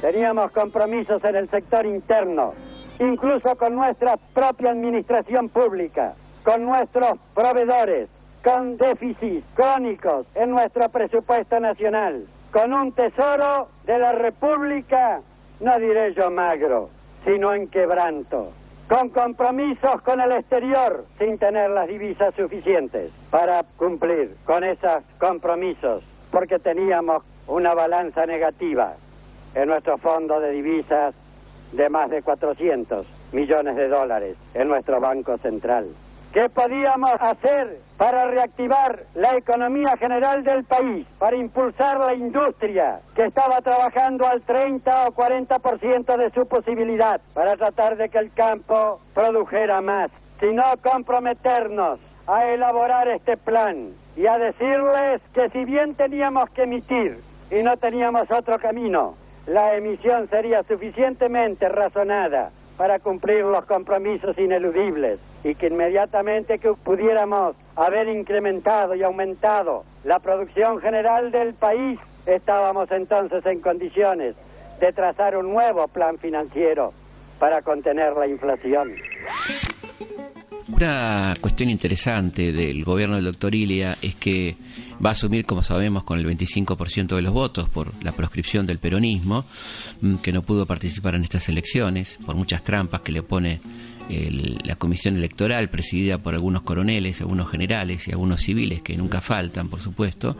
Teníamos 0.00 0.50
compromisos 0.50 1.22
en 1.24 1.36
el 1.36 1.48
sector 1.48 1.86
interno, 1.86 2.54
incluso 2.98 3.56
con 3.56 3.74
nuestra 3.74 4.16
propia 4.16 4.70
administración 4.70 5.48
pública, 5.48 6.14
con 6.42 6.64
nuestros 6.64 7.18
proveedores, 7.34 8.08
con 8.42 8.76
déficits 8.76 9.46
crónicos 9.54 10.26
en 10.34 10.50
nuestro 10.50 10.88
presupuesto 10.88 11.60
nacional, 11.60 12.26
con 12.50 12.72
un 12.72 12.92
tesoro 12.92 13.68
de 13.86 13.98
la 13.98 14.12
República, 14.12 15.20
no 15.60 15.78
diré 15.78 16.12
yo 16.14 16.30
magro, 16.30 16.90
sino 17.24 17.54
en 17.54 17.68
quebranto, 17.68 18.52
con 18.92 19.08
compromisos 19.08 20.02
con 20.02 20.20
el 20.20 20.32
exterior 20.32 21.06
sin 21.18 21.38
tener 21.38 21.70
las 21.70 21.88
divisas 21.88 22.34
suficientes 22.34 23.10
para 23.30 23.62
cumplir 23.78 24.36
con 24.44 24.64
esos 24.64 25.02
compromisos, 25.18 26.04
porque 26.30 26.58
teníamos 26.58 27.24
una 27.46 27.72
balanza 27.72 28.26
negativa 28.26 28.92
en 29.54 29.68
nuestro 29.68 29.96
fondo 29.96 30.40
de 30.40 30.50
divisas 30.50 31.14
de 31.72 31.88
más 31.88 32.10
de 32.10 32.20
400 32.20 33.06
millones 33.32 33.76
de 33.76 33.88
dólares 33.88 34.36
en 34.52 34.68
nuestro 34.68 35.00
Banco 35.00 35.38
Central. 35.38 35.86
¿Qué 36.32 36.48
podíamos 36.48 37.12
hacer 37.20 37.78
para 37.98 38.24
reactivar 38.24 39.04
la 39.14 39.36
economía 39.36 39.98
general 39.98 40.42
del 40.44 40.64
país, 40.64 41.06
para 41.18 41.36
impulsar 41.36 42.00
la 42.00 42.14
industria 42.14 43.00
que 43.14 43.26
estaba 43.26 43.60
trabajando 43.60 44.26
al 44.26 44.40
30 44.40 45.08
o 45.08 45.12
40% 45.12 46.16
de 46.16 46.30
su 46.30 46.46
posibilidad, 46.46 47.20
para 47.34 47.58
tratar 47.58 47.98
de 47.98 48.08
que 48.08 48.16
el 48.16 48.32
campo 48.32 48.98
produjera 49.12 49.82
más, 49.82 50.10
sino 50.40 50.62
comprometernos 50.82 52.00
a 52.26 52.46
elaborar 52.46 53.08
este 53.08 53.36
plan 53.36 53.90
y 54.16 54.26
a 54.26 54.38
decirles 54.38 55.20
que 55.34 55.50
si 55.50 55.66
bien 55.66 55.94
teníamos 55.96 56.48
que 56.50 56.62
emitir 56.62 57.20
y 57.50 57.62
no 57.62 57.76
teníamos 57.76 58.30
otro 58.30 58.58
camino, 58.58 59.16
la 59.46 59.74
emisión 59.74 60.30
sería 60.30 60.62
suficientemente 60.62 61.68
razonada 61.68 62.52
para 62.82 62.98
cumplir 62.98 63.44
los 63.44 63.64
compromisos 63.66 64.36
ineludibles 64.36 65.20
y 65.44 65.54
que 65.54 65.68
inmediatamente 65.68 66.58
que 66.58 66.72
pudiéramos 66.72 67.54
haber 67.76 68.08
incrementado 68.08 68.96
y 68.96 69.04
aumentado 69.04 69.84
la 70.02 70.18
producción 70.18 70.80
general 70.80 71.30
del 71.30 71.54
país, 71.54 72.00
estábamos 72.26 72.90
entonces 72.90 73.46
en 73.46 73.60
condiciones 73.60 74.34
de 74.80 74.92
trazar 74.92 75.36
un 75.36 75.52
nuevo 75.52 75.86
plan 75.86 76.18
financiero 76.18 76.92
para 77.38 77.62
contener 77.62 78.16
la 78.16 78.26
inflación. 78.26 78.96
Una 80.72 81.34
cuestión 81.38 81.68
interesante 81.68 82.50
del 82.50 82.82
gobierno 82.82 83.16
del 83.16 83.26
doctor 83.26 83.54
Ilia 83.54 83.98
es 84.00 84.14
que 84.14 84.56
va 85.04 85.10
a 85.10 85.12
asumir, 85.12 85.44
como 85.44 85.62
sabemos, 85.62 86.02
con 86.02 86.18
el 86.18 86.26
25% 86.26 87.14
de 87.14 87.22
los 87.22 87.32
votos 87.32 87.68
por 87.68 87.92
la 88.02 88.12
proscripción 88.12 88.66
del 88.66 88.78
peronismo, 88.78 89.44
mm, 90.00 90.16
que 90.16 90.32
no 90.32 90.42
pudo 90.42 90.64
participar 90.64 91.14
en 91.14 91.24
estas 91.24 91.48
elecciones 91.50 92.18
por 92.24 92.36
muchas 92.36 92.64
trampas 92.64 93.02
que 93.02 93.12
le 93.12 93.22
pone 93.22 93.60
la 94.64 94.76
comisión 94.76 95.16
electoral, 95.16 95.70
presidida 95.70 96.18
por 96.18 96.34
algunos 96.34 96.62
coroneles, 96.62 97.20
algunos 97.20 97.50
generales 97.50 98.08
y 98.08 98.10
algunos 98.10 98.40
civiles, 98.42 98.82
que 98.82 98.96
nunca 98.96 99.20
faltan, 99.20 99.68
por 99.68 99.80
supuesto. 99.80 100.36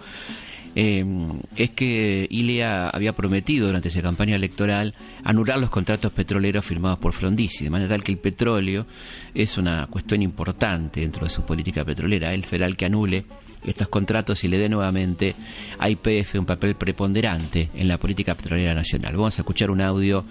Eh, 0.75 1.05
es 1.57 1.71
que 1.71 2.27
Ilia 2.31 2.89
había 2.89 3.13
prometido 3.13 3.67
durante 3.67 3.89
esa 3.89 4.01
campaña 4.01 4.37
electoral 4.37 4.95
anular 5.23 5.59
los 5.59 5.71
contratos 5.71 6.13
petroleros 6.13 6.65
firmados 6.65 6.99
por 6.99 7.13
Frondizi, 7.13 7.65
de 7.65 7.71
manera 7.71 7.91
tal 7.91 8.03
que 8.03 8.13
el 8.13 8.19
petróleo 8.19 8.87
es 9.35 9.59
una 9.59 9.87
cuestión 9.89 10.23
importante 10.23 11.01
dentro 11.01 11.25
de 11.25 11.31
su 11.31 11.43
política 11.43 11.85
petrolera. 11.85 12.33
Él 12.33 12.45
federal 12.45 12.77
que 12.77 12.87
anule 12.87 13.25
estos 13.67 13.89
contratos 13.89 14.43
y 14.45 14.49
le 14.49 14.59
dé 14.59 14.69
nuevamente 14.69 15.35
a 15.79 15.89
IPF 15.89 16.35
un 16.37 16.47
papel 16.47 16.75
preponderante 16.75 17.69
en 17.75 17.89
la 17.89 17.99
política 17.99 18.35
petrolera 18.35 18.75
nacional. 18.75 19.17
Vamos 19.17 19.39
a 19.39 19.43
escuchar 19.43 19.71
un 19.71 19.81
audio 19.81 20.25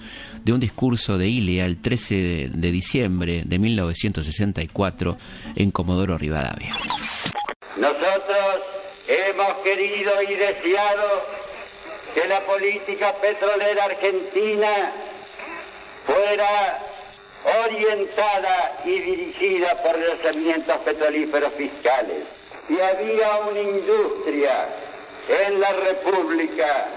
de 0.44 0.54
un 0.54 0.60
discurso 0.60 1.18
de 1.18 1.30
Ilia 1.30 1.66
el 1.66 1.78
13 1.78 2.52
de 2.54 2.72
diciembre 2.72 3.44
de 3.46 3.60
1964 3.60 5.18
en 5.56 5.72
Comodoro 5.72 6.18
Rivadavia. 6.18 6.74
Nosotros 7.78 8.81
Hemos 9.08 9.58
querido 9.64 10.22
y 10.22 10.36
deseado 10.36 11.24
que 12.14 12.28
la 12.28 12.42
política 12.42 13.14
petrolera 13.22 13.86
argentina 13.86 14.92
fuera 16.06 16.80
orientada 17.66 18.82
y 18.86 19.00
dirigida 19.00 19.82
por 19.82 19.98
yacimientos 20.00 20.78
petrolíferos 20.80 21.54
fiscales. 21.54 22.26
Y 22.70 22.80
había 22.80 23.40
una 23.50 23.60
industria 23.60 24.68
en 25.28 25.60
la 25.60 25.72
República 25.72 26.88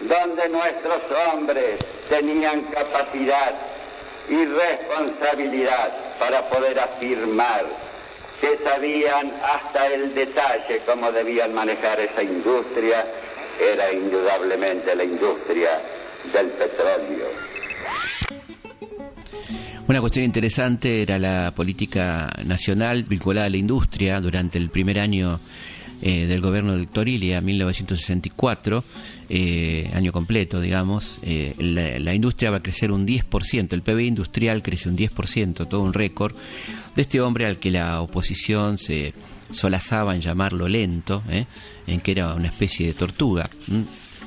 donde 0.00 0.48
nuestros 0.48 1.02
hombres 1.32 1.80
tenían 2.08 2.62
capacidad 2.64 3.54
y 4.28 4.44
responsabilidad 4.44 5.90
para 6.18 6.48
poder 6.48 6.78
afirmar 6.78 7.64
que 8.40 8.58
sabían 8.62 9.32
hasta 9.42 9.86
el 9.88 10.14
detalle 10.14 10.80
cómo 10.86 11.10
debían 11.10 11.54
manejar 11.54 12.00
esa 12.00 12.22
industria, 12.22 13.04
era 13.60 13.92
indudablemente 13.92 14.94
la 14.94 15.04
industria 15.04 15.82
del 16.32 16.48
petróleo. 16.50 17.26
Una 19.88 20.00
cuestión 20.00 20.26
interesante 20.26 21.02
era 21.02 21.18
la 21.18 21.52
política 21.56 22.30
nacional 22.44 23.04
vinculada 23.04 23.46
a 23.46 23.50
la 23.50 23.56
industria 23.56 24.20
durante 24.20 24.58
el 24.58 24.68
primer 24.68 25.00
año 25.00 25.40
eh, 26.00 26.26
del 26.26 26.40
gobierno 26.40 26.76
de 26.76 26.86
Torilia, 26.86 27.40
1964, 27.40 28.84
eh, 29.28 29.90
año 29.92 30.12
completo, 30.12 30.60
digamos, 30.60 31.18
eh, 31.22 31.54
la, 31.58 32.14
industria 32.14 32.52
va 32.52 32.58
a 32.58 32.62
crecer 32.62 32.92
un 32.92 33.04
10%, 33.04 33.72
el 33.72 33.82
PBI 33.82 34.06
industrial 34.06 34.62
crece 34.62 34.88
un 34.88 34.96
10%, 34.96 35.66
todo 35.66 35.82
un 35.82 35.92
récord, 35.92 36.36
de 36.94 37.02
este 37.02 37.20
hombre 37.20 37.46
al 37.46 37.58
que 37.58 37.72
la 37.72 38.00
oposición 38.00 38.78
se 38.78 39.12
solazaba 39.50 40.14
en 40.14 40.20
llamarlo 40.20 40.68
lento, 40.68 41.22
en 41.86 42.00
que 42.00 42.12
era 42.12 42.34
una 42.34 42.48
especie 42.48 42.86
de 42.86 42.94
tortuga. 42.94 43.50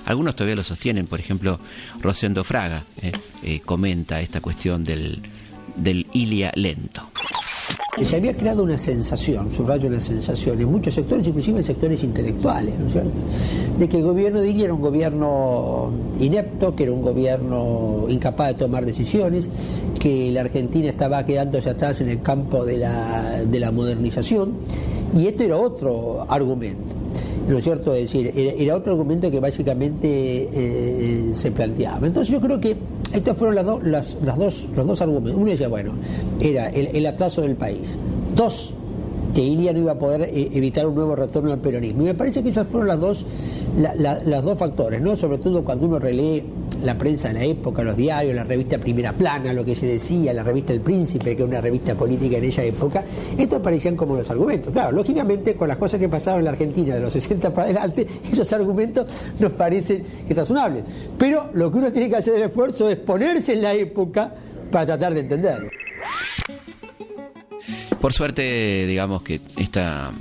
Algunos 0.05 0.35
todavía 0.35 0.55
lo 0.55 0.63
sostienen, 0.63 1.07
por 1.07 1.19
ejemplo, 1.19 1.59
Rosendo 2.01 2.43
Fraga 2.43 2.83
comenta 3.65 4.19
esta 4.19 4.41
cuestión 4.41 4.83
del, 4.83 5.21
del 5.75 6.07
Ilia 6.13 6.51
lento 6.55 7.10
se 7.99 8.15
había 8.15 8.33
creado 8.33 8.63
una 8.63 8.77
sensación, 8.77 9.51
subrayo 9.51 9.89
una 9.89 9.99
sensación, 9.99 10.61
en 10.61 10.71
muchos 10.71 10.93
sectores, 10.93 11.27
inclusive 11.27 11.57
en 11.57 11.63
sectores 11.63 12.03
intelectuales, 12.03 12.79
¿no 12.79 12.87
es 12.87 12.93
cierto?, 12.93 13.11
de 13.77 13.89
que 13.89 13.97
el 13.97 14.03
gobierno 14.03 14.39
de 14.39 14.49
Ilia 14.49 14.65
era 14.65 14.73
un 14.73 14.81
gobierno 14.81 15.91
inepto, 16.19 16.73
que 16.73 16.83
era 16.83 16.93
un 16.93 17.01
gobierno 17.01 18.05
incapaz 18.07 18.49
de 18.49 18.53
tomar 18.53 18.85
decisiones, 18.85 19.49
que 19.99 20.31
la 20.31 20.41
Argentina 20.41 20.89
estaba 20.89 21.25
quedándose 21.25 21.69
atrás 21.69 21.99
en 21.99 22.09
el 22.09 22.21
campo 22.21 22.63
de 22.63 22.77
la, 22.77 23.43
de 23.43 23.59
la 23.59 23.71
modernización, 23.71 24.53
y 25.13 25.27
este 25.27 25.45
era 25.45 25.57
otro 25.57 26.25
argumento. 26.29 27.00
¿No 27.47 27.59
cierto? 27.61 27.91
Decir, 27.91 28.31
era, 28.35 28.75
otro 28.75 28.93
argumento 28.93 29.29
que 29.29 29.39
básicamente 29.39 30.07
eh, 30.07 30.49
eh, 30.53 31.29
se 31.33 31.51
planteaba. 31.51 32.07
Entonces 32.07 32.31
yo 32.31 32.41
creo 32.41 32.59
que 32.59 32.75
estos 33.13 33.37
fueron 33.37 33.55
las, 33.55 33.83
las, 33.83 34.17
las 34.23 34.37
dos, 34.37 34.67
los 34.75 34.87
dos 34.87 35.01
argumentos. 35.01 35.35
Uno 35.35 35.51
decía, 35.51 35.67
bueno, 35.67 35.93
era 36.39 36.69
el, 36.69 37.05
atraso 37.05 37.41
del 37.41 37.55
país. 37.55 37.97
Dos, 38.35 38.73
que 39.33 39.41
Ilia 39.41 39.73
no 39.73 39.79
iba 39.79 39.93
a 39.93 39.99
poder 39.99 40.21
eh, 40.23 40.49
evitar 40.53 40.85
un 40.85 40.95
nuevo 40.95 41.15
retorno 41.15 41.51
al 41.51 41.59
peronismo. 41.59 42.01
Y 42.03 42.05
me 42.05 42.13
parece 42.13 42.43
que 42.43 42.49
esas 42.49 42.67
fueron 42.67 42.87
las 42.87 42.99
dos, 42.99 43.25
las 43.77 44.43
dos 44.43 44.57
factores, 44.57 45.01
¿no? 45.01 45.15
Sobre 45.15 45.37
todo 45.37 45.63
cuando 45.63 45.87
uno 45.87 45.99
relee 45.99 46.43
la 46.83 46.97
prensa 46.97 47.27
de 47.27 47.33
la 47.35 47.43
época, 47.43 47.83
los 47.83 47.95
diarios, 47.95 48.35
la 48.35 48.43
revista 48.43 48.77
Primera 48.77 49.13
Plana, 49.13 49.53
lo 49.53 49.63
que 49.63 49.75
se 49.75 49.85
decía, 49.85 50.33
la 50.33 50.43
revista 50.43 50.73
El 50.73 50.81
Príncipe, 50.81 51.35
que 51.35 51.43
era 51.43 51.45
una 51.45 51.61
revista 51.61 51.93
política 51.95 52.37
en 52.37 52.45
esa 52.45 52.63
época, 52.63 53.03
estos 53.37 53.59
parecían 53.61 53.95
como 53.95 54.15
los 54.15 54.29
argumentos. 54.29 54.73
Claro, 54.73 54.91
lógicamente, 54.91 55.55
con 55.55 55.67
las 55.67 55.77
cosas 55.77 55.99
que 55.99 56.09
pasaban 56.09 56.39
en 56.39 56.45
la 56.45 56.51
Argentina 56.51 56.95
de 56.95 57.01
los 57.01 57.13
60 57.21 57.53
para 57.53 57.65
adelante, 57.65 58.07
esos 58.31 58.51
argumentos 58.53 59.07
nos 59.39 59.51
parecen 59.51 60.03
razonables. 60.29 60.83
Pero 61.17 61.49
lo 61.53 61.71
que 61.71 61.77
uno 61.77 61.91
tiene 61.91 62.09
que 62.09 62.15
hacer 62.15 62.35
el 62.35 62.43
esfuerzo 62.43 62.89
es 62.89 62.97
ponerse 62.97 63.53
en 63.53 63.61
la 63.61 63.73
época 63.73 64.33
para 64.71 64.85
tratar 64.85 65.13
de 65.13 65.19
entenderlo. 65.21 65.69
Por 68.01 68.13
suerte, 68.13 68.87
digamos 68.87 69.21
que 69.21 69.39
esta, 69.57 70.11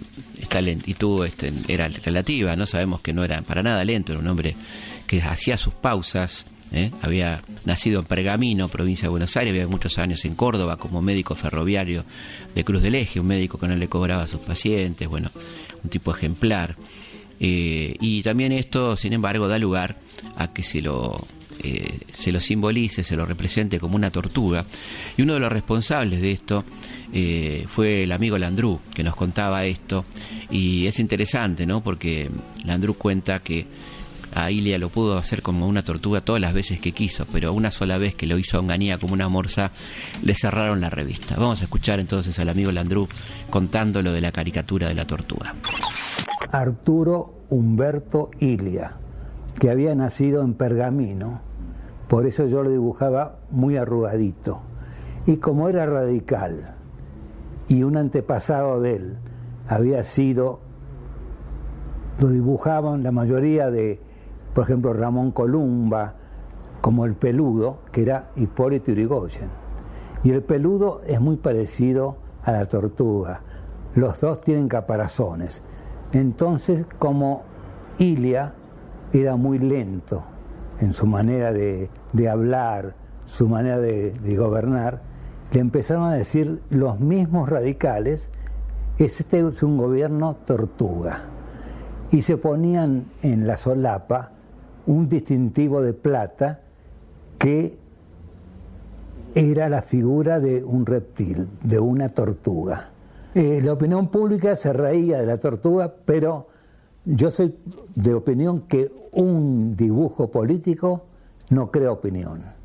lentitud 0.60 1.24
este, 1.24 1.50
era 1.66 1.88
relativa, 1.88 2.54
no 2.54 2.66
sabemos 2.66 3.00
que 3.00 3.14
no 3.14 3.24
era 3.24 3.40
para 3.40 3.62
nada 3.62 3.82
lento, 3.84 4.12
era 4.12 4.20
un 4.20 4.28
hombre 4.28 4.54
que 5.06 5.22
hacía 5.22 5.56
sus 5.56 5.72
pausas, 5.72 6.44
¿eh? 6.72 6.90
había 7.00 7.42
nacido 7.64 8.00
en 8.00 8.06
Pergamino, 8.06 8.68
provincia 8.68 9.06
de 9.06 9.10
Buenos 9.10 9.34
Aires, 9.38 9.52
había 9.52 9.66
muchos 9.66 9.96
años 9.96 10.26
en 10.26 10.34
Córdoba 10.34 10.76
como 10.76 11.00
médico 11.00 11.34
ferroviario 11.34 12.04
de 12.54 12.64
Cruz 12.64 12.82
del 12.82 12.96
Eje, 12.96 13.18
un 13.18 13.28
médico 13.28 13.56
que 13.56 13.66
no 13.66 13.74
le 13.74 13.88
cobraba 13.88 14.24
a 14.24 14.26
sus 14.26 14.40
pacientes, 14.40 15.08
bueno, 15.08 15.30
un 15.82 15.88
tipo 15.88 16.14
ejemplar. 16.14 16.76
Eh, 17.40 17.96
y 17.98 18.22
también 18.22 18.52
esto, 18.52 18.94
sin 18.94 19.14
embargo, 19.14 19.48
da 19.48 19.58
lugar 19.58 19.96
a 20.36 20.52
que 20.52 20.62
se 20.62 20.82
lo 20.82 21.26
eh, 21.62 22.00
se 22.18 22.32
lo 22.32 22.40
simbolice, 22.40 23.04
se 23.04 23.16
lo 23.16 23.26
represente 23.26 23.78
como 23.78 23.96
una 23.96 24.10
tortuga. 24.10 24.64
Y 25.16 25.22
uno 25.22 25.34
de 25.34 25.40
los 25.40 25.52
responsables 25.52 26.20
de 26.20 26.32
esto 26.32 26.64
eh, 27.12 27.64
fue 27.66 28.04
el 28.04 28.12
amigo 28.12 28.38
Landru, 28.38 28.80
que 28.94 29.02
nos 29.02 29.16
contaba 29.16 29.64
esto. 29.64 30.04
Y 30.50 30.86
es 30.86 30.98
interesante, 31.00 31.66
¿no? 31.66 31.82
Porque 31.82 32.30
Landru 32.64 32.94
cuenta 32.94 33.40
que 33.40 33.66
a 34.34 34.50
Ilia 34.50 34.78
lo 34.78 34.88
pudo 34.88 35.18
hacer 35.18 35.42
como 35.42 35.66
una 35.66 35.82
tortuga 35.82 36.20
todas 36.20 36.40
las 36.40 36.54
veces 36.54 36.80
que 36.80 36.92
quiso, 36.92 37.26
pero 37.32 37.52
una 37.52 37.70
sola 37.70 37.98
vez 37.98 38.14
que 38.14 38.26
lo 38.26 38.38
hizo 38.38 38.56
a 38.56 38.60
Onganía 38.60 38.98
como 38.98 39.12
una 39.12 39.28
morsa, 39.28 39.72
le 40.22 40.34
cerraron 40.34 40.80
la 40.80 40.90
revista. 40.90 41.36
Vamos 41.36 41.60
a 41.60 41.64
escuchar 41.64 41.98
entonces 41.98 42.38
al 42.38 42.48
amigo 42.48 42.70
Landru 42.70 43.08
contando 43.50 44.02
lo 44.02 44.12
de 44.12 44.20
la 44.20 44.32
caricatura 44.32 44.88
de 44.88 44.94
la 44.94 45.06
tortuga. 45.06 45.54
Arturo 46.52 47.44
Humberto 47.48 48.30
Ilia, 48.38 48.96
que 49.58 49.70
había 49.70 49.94
nacido 49.94 50.42
en 50.42 50.54
Pergamino, 50.54 51.42
por 52.08 52.26
eso 52.26 52.46
yo 52.46 52.62
lo 52.62 52.70
dibujaba 52.70 53.38
muy 53.50 53.76
arrugadito. 53.76 54.62
Y 55.26 55.36
como 55.36 55.68
era 55.68 55.86
radical 55.86 56.76
y 57.70 57.84
un 57.84 57.96
antepasado 57.96 58.80
de 58.80 58.96
él 58.96 59.18
había 59.68 60.02
sido, 60.02 60.58
lo 62.18 62.28
dibujaban 62.28 63.04
la 63.04 63.12
mayoría 63.12 63.70
de, 63.70 64.00
por 64.52 64.64
ejemplo, 64.64 64.92
Ramón 64.92 65.30
Columba, 65.30 66.14
como 66.80 67.04
el 67.04 67.14
peludo, 67.14 67.78
que 67.92 68.02
era 68.02 68.32
Hipólito 68.34 68.90
Yrigoyen. 68.90 69.48
Y 70.24 70.32
el 70.32 70.42
peludo 70.42 71.00
es 71.06 71.20
muy 71.20 71.36
parecido 71.36 72.16
a 72.42 72.50
la 72.50 72.66
tortuga. 72.66 73.42
Los 73.94 74.20
dos 74.20 74.40
tienen 74.40 74.66
caparazones. 74.66 75.62
Entonces, 76.12 76.86
como 76.98 77.44
Ilia 77.98 78.52
era 79.12 79.36
muy 79.36 79.60
lento 79.60 80.24
en 80.80 80.92
su 80.92 81.06
manera 81.06 81.52
de, 81.52 81.88
de 82.12 82.28
hablar, 82.28 82.94
su 83.26 83.48
manera 83.48 83.78
de, 83.78 84.10
de, 84.10 84.36
gobernar, 84.36 85.02
le 85.52 85.60
empezaron 85.60 86.04
a 86.04 86.14
decir 86.14 86.62
los 86.70 87.00
mismos 87.00 87.48
radicales, 87.48 88.30
este 88.98 89.40
es 89.40 89.62
un 89.62 89.76
gobierno 89.76 90.36
tortuga. 90.44 91.24
Y 92.10 92.22
se 92.22 92.36
ponían 92.36 93.06
en 93.22 93.46
la 93.46 93.56
solapa 93.56 94.32
un 94.86 95.08
distintivo 95.08 95.82
de 95.82 95.92
plata 95.92 96.60
que 97.38 97.78
era 99.34 99.68
la 99.68 99.82
figura 99.82 100.40
de 100.40 100.64
un 100.64 100.86
reptil, 100.86 101.48
de 101.62 101.78
una 101.78 102.08
tortuga. 102.08 102.90
Eh, 103.34 103.60
la 103.62 103.72
opinión 103.72 104.08
pública 104.08 104.56
se 104.56 104.72
reía 104.72 105.18
de 105.18 105.26
la 105.26 105.38
tortuga, 105.38 105.94
pero 106.04 106.48
yo 107.04 107.30
soy 107.30 107.56
de 107.94 108.14
opinión 108.14 108.62
que 108.62 108.92
un 109.12 109.76
dibujo 109.76 110.30
político 110.30 111.04
no 111.48 111.70
crea 111.70 111.92
opinión. 111.92 112.59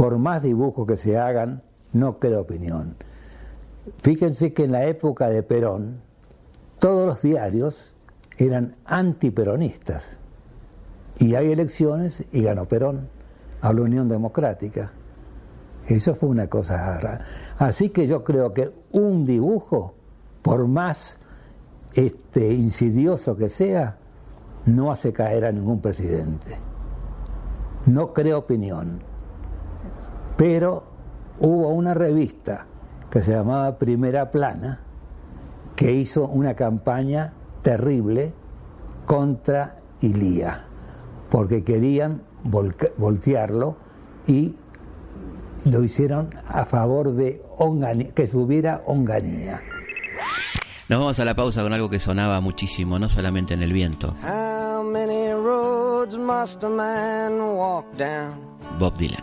Por 0.00 0.16
más 0.16 0.42
dibujos 0.42 0.86
que 0.86 0.96
se 0.96 1.18
hagan, 1.18 1.62
no 1.92 2.18
crea 2.18 2.40
opinión. 2.40 2.96
Fíjense 3.98 4.54
que 4.54 4.64
en 4.64 4.72
la 4.72 4.86
época 4.86 5.28
de 5.28 5.42
Perón, 5.42 6.00
todos 6.78 7.06
los 7.06 7.20
diarios 7.20 7.92
eran 8.38 8.76
antiperonistas. 8.86 10.16
Y 11.18 11.34
hay 11.34 11.52
elecciones 11.52 12.24
y 12.32 12.44
ganó 12.44 12.64
Perón 12.64 13.10
a 13.60 13.74
la 13.74 13.82
Unión 13.82 14.08
Democrática. 14.08 14.90
Eso 15.86 16.14
fue 16.14 16.30
una 16.30 16.46
cosa 16.46 16.98
rara. 16.98 17.22
Así 17.58 17.90
que 17.90 18.06
yo 18.06 18.24
creo 18.24 18.54
que 18.54 18.72
un 18.92 19.26
dibujo, 19.26 19.92
por 20.40 20.66
más 20.66 21.18
este, 21.92 22.54
insidioso 22.54 23.36
que 23.36 23.50
sea, 23.50 23.98
no 24.64 24.90
hace 24.90 25.12
caer 25.12 25.44
a 25.44 25.52
ningún 25.52 25.82
presidente. 25.82 26.56
No 27.84 28.14
creo 28.14 28.38
opinión. 28.38 29.09
Pero 30.40 30.84
hubo 31.38 31.68
una 31.68 31.92
revista 31.92 32.66
que 33.10 33.20
se 33.20 33.32
llamaba 33.32 33.76
Primera 33.76 34.30
Plana, 34.30 34.80
que 35.76 35.92
hizo 35.92 36.26
una 36.28 36.54
campaña 36.54 37.34
terrible 37.60 38.32
contra 39.04 39.80
Ilía, 40.00 40.64
porque 41.28 41.62
querían 41.62 42.22
voltearlo 42.42 43.76
y 44.26 44.54
lo 45.66 45.84
hicieron 45.84 46.30
a 46.48 46.64
favor 46.64 47.12
de 47.12 47.42
que 48.14 48.26
subiera 48.26 48.82
Onganía. 48.86 49.60
Nos 50.88 51.00
vamos 51.00 51.20
a 51.20 51.26
la 51.26 51.34
pausa 51.34 51.62
con 51.62 51.74
algo 51.74 51.90
que 51.90 51.98
sonaba 51.98 52.40
muchísimo, 52.40 52.98
no 52.98 53.10
solamente 53.10 53.52
en 53.52 53.62
el 53.62 53.74
viento. 53.74 54.14
How 54.22 54.82
many 54.82 55.34
roads 55.34 56.16
must 56.16 56.64
a 56.64 56.70
man 56.70 57.38
walk 57.42 57.84
down 57.98 58.50
Bob 58.78 58.96
Dylan. 58.96 59.22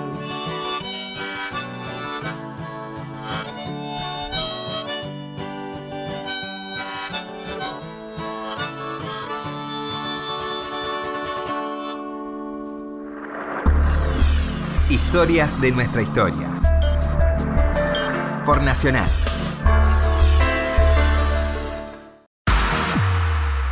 Historias 15.11 15.59
de 15.59 15.73
nuestra 15.73 16.01
historia. 16.01 16.47
Por 18.45 18.61
Nacional. 18.63 19.09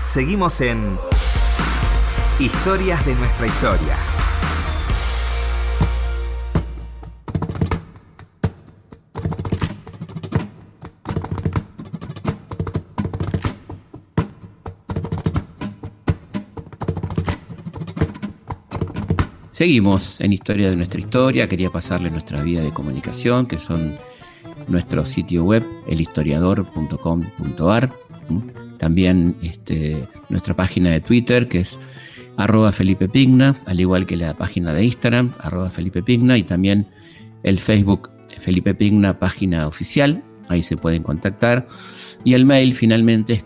Seguimos 0.03 0.59
en 0.59 0.99
Historias 2.39 3.05
de 3.05 3.15
nuestra 3.15 3.47
historia. 3.47 4.18
Seguimos 19.59 20.21
en 20.21 20.31
Historia 20.31 20.69
de 20.69 20.77
nuestra 20.77 21.01
historia. 21.01 21.49
Quería 21.49 21.69
pasarle 21.69 22.09
nuestra 22.09 22.41
vía 22.41 22.61
de 22.61 22.71
comunicación, 22.71 23.45
que 23.45 23.57
son 23.57 23.93
nuestro 24.69 25.05
sitio 25.05 25.43
web, 25.43 25.65
elhistoriador.com.ar. 25.85 27.89
También 28.77 29.35
este, 29.43 30.01
nuestra 30.29 30.53
página 30.53 30.91
de 30.91 31.01
Twitter, 31.01 31.49
que 31.49 31.59
es 31.59 31.77
arroba 32.37 32.71
Felipe 32.71 33.09
Pigna, 33.09 33.57
al 33.65 33.81
igual 33.81 34.05
que 34.05 34.15
la 34.15 34.33
página 34.33 34.71
de 34.71 34.85
Instagram, 34.85 35.33
arroba 35.39 35.69
Felipe 35.69 36.01
Pigna, 36.01 36.37
y 36.37 36.43
también 36.43 36.87
el 37.43 37.59
Facebook 37.59 38.11
Felipe 38.39 38.73
Pigna, 38.73 39.19
página 39.19 39.67
oficial. 39.67 40.23
Ahí 40.47 40.63
se 40.63 40.77
pueden 40.77 41.03
contactar. 41.03 41.67
Y 42.23 42.33
el 42.33 42.45
mail 42.45 42.73
finalmente 42.73 43.33
es 43.33 43.43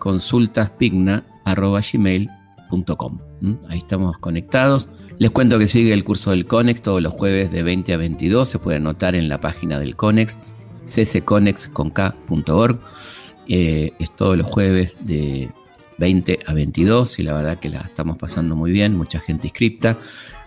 Ahí 3.70 3.80
estamos 3.80 4.18
conectados. 4.18 4.90
Les 5.20 5.32
cuento 5.32 5.60
que 5.60 5.68
sigue 5.68 5.94
el 5.94 6.04
curso 6.04 6.32
del 6.32 6.46
CONEX 6.46 6.82
todos 6.82 7.02
los 7.02 7.14
jueves 7.14 7.52
de 7.52 7.64
20 7.64 7.94
a 7.94 7.98
22. 7.98 8.50
Se 8.50 8.60
puede 8.60 8.78
anotar 8.78 9.16
en 9.16 9.30
la 9.30 9.40
página 9.40 9.80
del 9.80 9.96
CONEX, 9.96 10.38
ccconex.org. 10.86 12.80
Eh, 13.48 13.92
es 14.00 14.16
todos 14.16 14.38
los 14.38 14.48
jueves 14.48 14.98
de 15.02 15.50
20 15.98 16.40
a 16.46 16.54
22 16.54 17.20
y 17.20 17.24
la 17.24 17.34
verdad 17.34 17.60
que 17.60 17.70
la 17.70 17.82
estamos 17.82 18.18
pasando 18.18 18.56
muy 18.56 18.72
bien, 18.72 18.98
mucha 18.98 19.20
gente 19.20 19.48
inscripta, 19.48 19.98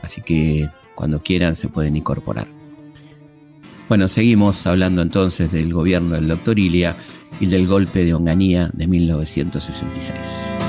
así 0.03 0.23
que 0.23 0.69
cuando 0.95 1.23
quieran 1.23 1.57
se 1.57 1.69
pueden 1.69 1.97
incorporar. 1.97 2.49
Bueno, 3.89 4.09
seguimos 4.09 4.67
hablando 4.67 5.03
entonces 5.03 5.53
del 5.53 5.73
gobierno 5.73 6.15
del 6.15 6.27
doctor 6.27 6.59
Ilia 6.59 6.97
y 7.39 7.47
del 7.47 7.67
golpe 7.67 8.05
de 8.05 8.15
Onganía 8.15 8.71
de 8.73 8.87
1966. 8.87 10.66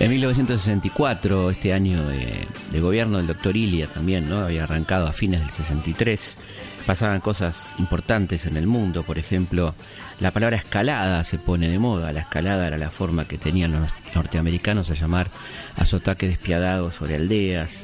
En 0.00 0.10
1964, 0.10 1.50
este 1.50 1.74
año 1.74 2.08
de, 2.08 2.80
gobierno 2.80 3.18
del 3.18 3.26
doctor 3.26 3.54
Ilia 3.54 3.86
también, 3.86 4.30
¿no? 4.30 4.38
Había 4.38 4.64
arrancado 4.64 5.06
a 5.06 5.12
fines 5.12 5.40
del 5.40 5.50
63. 5.50 6.38
Pasaban 6.86 7.20
cosas 7.20 7.74
importantes 7.78 8.46
en 8.46 8.56
el 8.56 8.66
mundo, 8.66 9.02
por 9.02 9.18
ejemplo, 9.18 9.74
la 10.18 10.30
palabra 10.30 10.56
escalada 10.56 11.22
se 11.22 11.36
pone 11.36 11.68
de 11.68 11.78
moda. 11.78 12.14
La 12.14 12.20
escalada 12.20 12.66
era 12.66 12.78
la 12.78 12.88
forma 12.88 13.26
que 13.26 13.36
tenían 13.36 13.72
los 13.72 13.90
norteamericanos 14.14 14.90
a 14.90 14.94
llamar 14.94 15.30
a 15.76 15.84
su 15.84 15.96
ataque 15.96 16.28
despiadado 16.28 16.90
sobre 16.90 17.16
aldeas, 17.16 17.82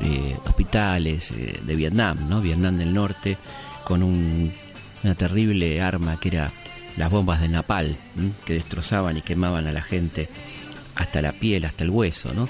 eh, 0.00 0.38
hospitales 0.46 1.30
eh, 1.32 1.60
de 1.62 1.76
Vietnam, 1.76 2.30
¿no? 2.30 2.40
Vietnam 2.40 2.78
del 2.78 2.94
Norte, 2.94 3.36
con 3.84 4.02
una 4.02 5.14
terrible 5.16 5.82
arma 5.82 6.18
que 6.18 6.28
era 6.28 6.50
las 6.96 7.10
bombas 7.10 7.42
de 7.42 7.48
napal, 7.48 7.98
que 8.46 8.54
destrozaban 8.54 9.18
y 9.18 9.20
quemaban 9.20 9.66
a 9.66 9.72
la 9.72 9.82
gente 9.82 10.30
hasta 10.94 11.22
la 11.22 11.32
piel, 11.32 11.64
hasta 11.64 11.84
el 11.84 11.90
hueso, 11.90 12.32
¿no? 12.34 12.48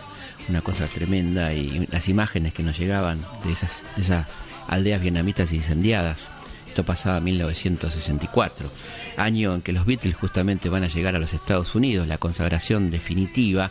Una 0.48 0.62
cosa 0.62 0.86
tremenda 0.86 1.52
y 1.52 1.86
las 1.90 2.08
imágenes 2.08 2.54
que 2.54 2.62
nos 2.62 2.78
llegaban 2.78 3.24
de 3.44 3.52
esas, 3.52 3.82
aldeas 4.66 5.00
vietnamitas 5.00 5.52
incendiadas. 5.52 6.28
Esto 6.68 6.84
pasaba 6.84 7.18
en 7.18 7.24
1964, 7.24 8.70
año 9.16 9.54
en 9.54 9.62
que 9.62 9.72
los 9.72 9.84
Beatles 9.84 10.14
justamente 10.14 10.68
van 10.68 10.84
a 10.84 10.88
llegar 10.88 11.16
a 11.16 11.18
los 11.18 11.32
Estados 11.32 11.74
Unidos, 11.74 12.06
la 12.06 12.18
consagración 12.18 12.90
definitiva 12.90 13.70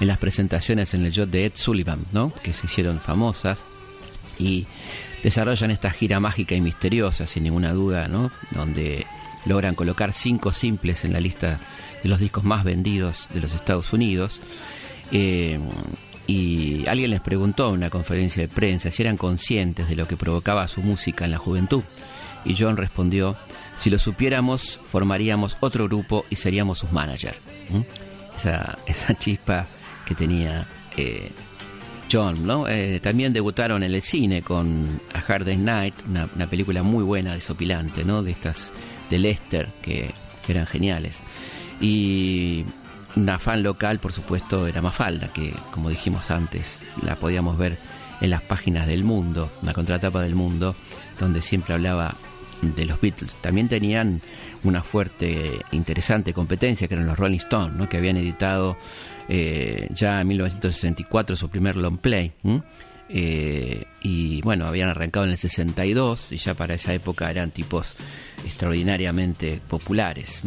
en 0.00 0.08
las 0.08 0.18
presentaciones 0.18 0.94
en 0.94 1.04
el 1.04 1.12
yacht 1.12 1.30
de 1.30 1.46
Ed 1.46 1.52
Sullivan, 1.54 2.04
¿no? 2.12 2.32
que 2.42 2.52
se 2.52 2.66
hicieron 2.66 3.00
famosas 3.00 3.62
y 4.38 4.66
desarrollan 5.22 5.70
esta 5.70 5.90
gira 5.90 6.20
mágica 6.20 6.54
y 6.54 6.60
misteriosa, 6.60 7.26
sin 7.26 7.44
ninguna 7.44 7.72
duda, 7.72 8.08
¿no? 8.08 8.30
donde 8.50 9.06
logran 9.46 9.74
colocar 9.74 10.12
cinco 10.12 10.52
simples 10.52 11.04
en 11.04 11.12
la 11.12 11.20
lista 11.20 11.58
de 12.02 12.08
los 12.08 12.18
discos 12.18 12.44
más 12.44 12.64
vendidos 12.64 13.28
de 13.32 13.40
los 13.40 13.54
Estados 13.54 13.92
Unidos. 13.92 14.40
Eh, 15.12 15.58
y 16.26 16.88
alguien 16.88 17.10
les 17.10 17.20
preguntó 17.20 17.68
en 17.68 17.74
una 17.74 17.90
conferencia 17.90 18.42
de 18.42 18.48
prensa 18.48 18.90
si 18.90 19.02
eran 19.02 19.16
conscientes 19.16 19.88
de 19.88 19.96
lo 19.96 20.06
que 20.06 20.16
provocaba 20.16 20.68
su 20.68 20.80
música 20.80 21.24
en 21.24 21.32
la 21.32 21.38
juventud. 21.38 21.82
Y 22.44 22.56
John 22.58 22.76
respondió, 22.76 23.36
si 23.76 23.90
lo 23.90 23.98
supiéramos, 23.98 24.80
formaríamos 24.86 25.56
otro 25.60 25.86
grupo 25.86 26.24
y 26.30 26.36
seríamos 26.36 26.78
sus 26.78 26.92
managers. 26.92 27.36
Esa, 28.36 28.78
esa, 28.86 29.14
chispa 29.14 29.66
que 30.06 30.14
tenía 30.14 30.66
eh, 30.96 31.30
John, 32.10 32.46
¿no? 32.46 32.68
Eh, 32.68 33.00
también 33.00 33.32
debutaron 33.32 33.82
en 33.82 33.94
el 33.94 34.02
cine 34.02 34.42
con 34.42 35.00
A 35.14 35.18
Hard 35.18 35.46
Day's 35.46 35.58
Night, 35.58 35.94
una, 36.08 36.28
una, 36.34 36.46
película 36.46 36.82
muy 36.82 37.04
buena, 37.04 37.34
desopilante, 37.34 38.04
¿no? 38.04 38.22
De 38.22 38.32
estas 38.32 38.70
de 39.10 39.18
Lester, 39.18 39.68
que 39.82 40.10
eran 40.48 40.66
geniales. 40.66 41.20
Y 41.82 42.64
una 43.16 43.38
fan 43.38 43.62
local, 43.62 43.98
por 43.98 44.12
supuesto, 44.12 44.66
era 44.66 44.80
Mafalda, 44.80 45.28
que 45.28 45.52
como 45.72 45.90
dijimos 45.90 46.30
antes, 46.30 46.80
la 47.02 47.16
podíamos 47.16 47.58
ver 47.58 47.76
en 48.22 48.30
las 48.30 48.40
páginas 48.40 48.86
del 48.86 49.04
mundo, 49.04 49.50
la 49.62 49.74
contratapa 49.74 50.22
del 50.22 50.34
mundo, 50.34 50.74
donde 51.18 51.42
siempre 51.42 51.74
hablaba 51.74 52.14
de 52.62 52.86
los 52.86 53.00
Beatles. 53.00 53.36
También 53.36 53.68
tenían 53.68 54.20
una 54.64 54.82
fuerte, 54.82 55.58
interesante 55.72 56.32
competencia, 56.32 56.86
que 56.86 56.94
eran 56.94 57.06
los 57.06 57.18
Rolling 57.18 57.38
Stones, 57.38 57.76
¿no? 57.76 57.88
que 57.88 57.96
habían 57.96 58.16
editado 58.16 58.78
eh, 59.28 59.88
ya 59.92 60.20
en 60.20 60.28
1964 60.28 61.36
su 61.36 61.48
primer 61.48 61.76
long 61.76 61.98
play. 61.98 62.32
Eh, 63.08 63.84
y 64.00 64.40
bueno, 64.42 64.66
habían 64.66 64.88
arrancado 64.88 65.26
en 65.26 65.32
el 65.32 65.38
62 65.38 66.32
y 66.32 66.36
ya 66.38 66.54
para 66.54 66.74
esa 66.74 66.94
época 66.94 67.30
eran 67.30 67.50
tipos 67.50 67.94
extraordinariamente 68.44 69.60
populares. 69.68 70.42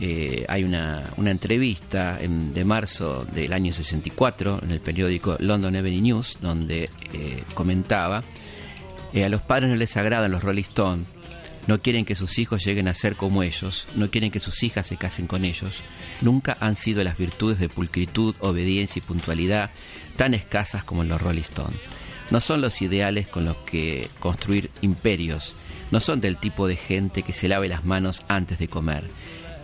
Eh, 0.00 0.44
hay 0.48 0.62
una, 0.62 1.02
entrevista 1.24 2.18
de 2.20 2.64
marzo 2.64 3.24
del 3.24 3.52
año 3.52 3.72
64 3.72 4.60
en 4.62 4.70
el 4.70 4.80
periódico 4.80 5.36
London 5.40 5.74
Evening 5.74 6.02
News 6.02 6.38
donde 6.40 6.88
eh, 7.12 7.42
comentaba, 7.54 8.22
eh, 9.12 9.24
a 9.24 9.28
los 9.28 9.42
padres 9.42 9.70
no 9.70 9.76
les 9.76 9.96
agradan 9.96 10.30
los 10.30 10.44
Rolling 10.44 10.62
Stones, 10.62 11.08
no 11.66 11.80
quieren 11.80 12.04
que 12.04 12.14
sus 12.14 12.38
hijos 12.38 12.64
lleguen 12.64 12.86
a 12.86 12.94
ser 12.94 13.16
como 13.16 13.42
ellos, 13.42 13.88
no 13.96 14.08
quieren 14.08 14.30
que 14.30 14.38
sus 14.38 14.62
hijas 14.62 14.86
se 14.86 14.96
casen 14.96 15.26
con 15.26 15.44
ellos, 15.44 15.80
nunca 16.20 16.56
han 16.60 16.76
sido 16.76 17.02
las 17.02 17.18
virtudes 17.18 17.58
de 17.58 17.68
pulcritud, 17.68 18.36
obediencia 18.38 19.00
y 19.00 19.02
puntualidad 19.02 19.70
tan 20.16 20.32
escasas 20.32 20.84
como 20.84 21.02
en 21.02 21.08
los 21.08 21.20
Rolling 21.20 21.42
Stones. 21.42 21.80
No 22.30 22.40
son 22.40 22.60
los 22.60 22.82
ideales 22.82 23.26
con 23.26 23.46
los 23.46 23.56
que 23.56 24.10
construir 24.20 24.70
imperios, 24.80 25.54
no 25.90 25.98
son 25.98 26.20
del 26.20 26.36
tipo 26.36 26.68
de 26.68 26.76
gente 26.76 27.22
que 27.22 27.32
se 27.32 27.48
lave 27.48 27.68
las 27.68 27.84
manos 27.84 28.22
antes 28.28 28.58
de 28.58 28.68
comer 28.68 29.04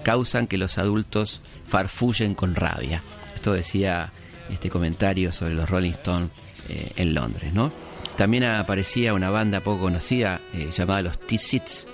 causan 0.05 0.47
que 0.47 0.59
los 0.59 0.79
adultos 0.79 1.41
farfullen 1.67 2.37
con 2.37 2.55
rabia. 2.55 3.03
Esto 3.35 3.53
decía 3.53 4.13
este 4.51 4.71
comentario 4.71 5.33
sobre 5.33 5.55
los 5.55 5.69
Rolling 5.69 5.91
Stones 5.91 6.31
eh, 6.69 6.93
en 6.97 7.15
Londres, 7.15 7.53
¿no? 7.53 7.73
También 8.17 8.45
aparecía 8.45 9.13
una 9.13 9.31
banda 9.31 9.61
poco 9.61 9.83
conocida 9.83 10.41
eh, 10.53 10.71
llamada 10.77 11.03
los 11.03 11.19
T-Sits, 11.19 11.89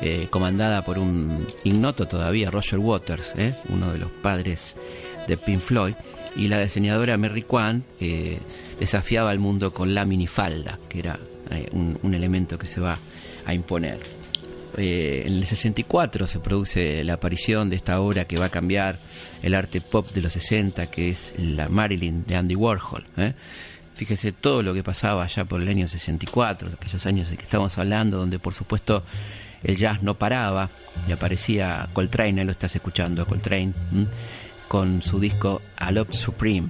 eh, 0.00 0.28
comandada 0.30 0.84
por 0.84 0.98
un 0.98 1.46
ignoto 1.64 2.08
todavía, 2.08 2.50
Roger 2.50 2.78
Waters, 2.78 3.34
uno 3.68 3.92
de 3.92 3.98
los 3.98 4.10
padres 4.10 4.74
de 5.26 5.36
Pink 5.36 5.60
Floyd, 5.60 5.94
y 6.34 6.48
la 6.48 6.60
diseñadora 6.60 7.16
Mary 7.18 7.42
Kwan 7.42 7.82
desafiaba 8.78 9.30
al 9.30 9.38
mundo 9.38 9.72
con 9.72 9.94
la 9.94 10.04
minifalda, 10.04 10.78
que 10.88 10.98
era 10.98 11.18
un 11.72 12.14
elemento 12.14 12.58
que 12.58 12.66
se 12.66 12.80
va 12.80 12.98
a 13.46 13.54
imponer. 13.54 14.15
Eh, 14.76 15.24
en 15.26 15.34
el 15.34 15.46
64 15.46 16.26
se 16.26 16.40
produce 16.40 17.04
la 17.04 17.14
aparición 17.14 17.70
de 17.70 17.76
esta 17.76 18.00
obra 18.00 18.24
que 18.24 18.36
va 18.36 18.46
a 18.46 18.50
cambiar 18.50 18.98
el 19.42 19.54
arte 19.54 19.80
pop 19.80 20.10
de 20.12 20.22
los 20.22 20.32
60, 20.32 20.86
que 20.86 21.10
es 21.10 21.34
la 21.38 21.68
Marilyn 21.68 22.24
de 22.26 22.36
Andy 22.36 22.54
Warhol. 22.54 23.04
¿eh? 23.16 23.34
Fíjese 23.94 24.32
todo 24.32 24.62
lo 24.62 24.74
que 24.74 24.82
pasaba 24.82 25.24
allá 25.24 25.44
por 25.44 25.62
el 25.62 25.68
año 25.68 25.88
64, 25.88 26.68
aquellos 26.68 27.06
años 27.06 27.30
de 27.30 27.36
que 27.36 27.44
estamos 27.44 27.78
hablando, 27.78 28.18
donde 28.18 28.38
por 28.38 28.54
supuesto 28.54 29.02
el 29.62 29.76
jazz 29.76 30.02
no 30.02 30.14
paraba 30.14 30.68
y 31.08 31.12
aparecía 31.12 31.88
Coltrane, 31.92 32.40
ahí 32.40 32.46
lo 32.46 32.52
estás 32.52 32.76
escuchando, 32.76 33.26
Coltrane, 33.26 33.72
con 34.68 35.02
su 35.02 35.18
disco 35.18 35.62
A 35.76 35.90
Love 35.92 36.12
Supreme. 36.12 36.68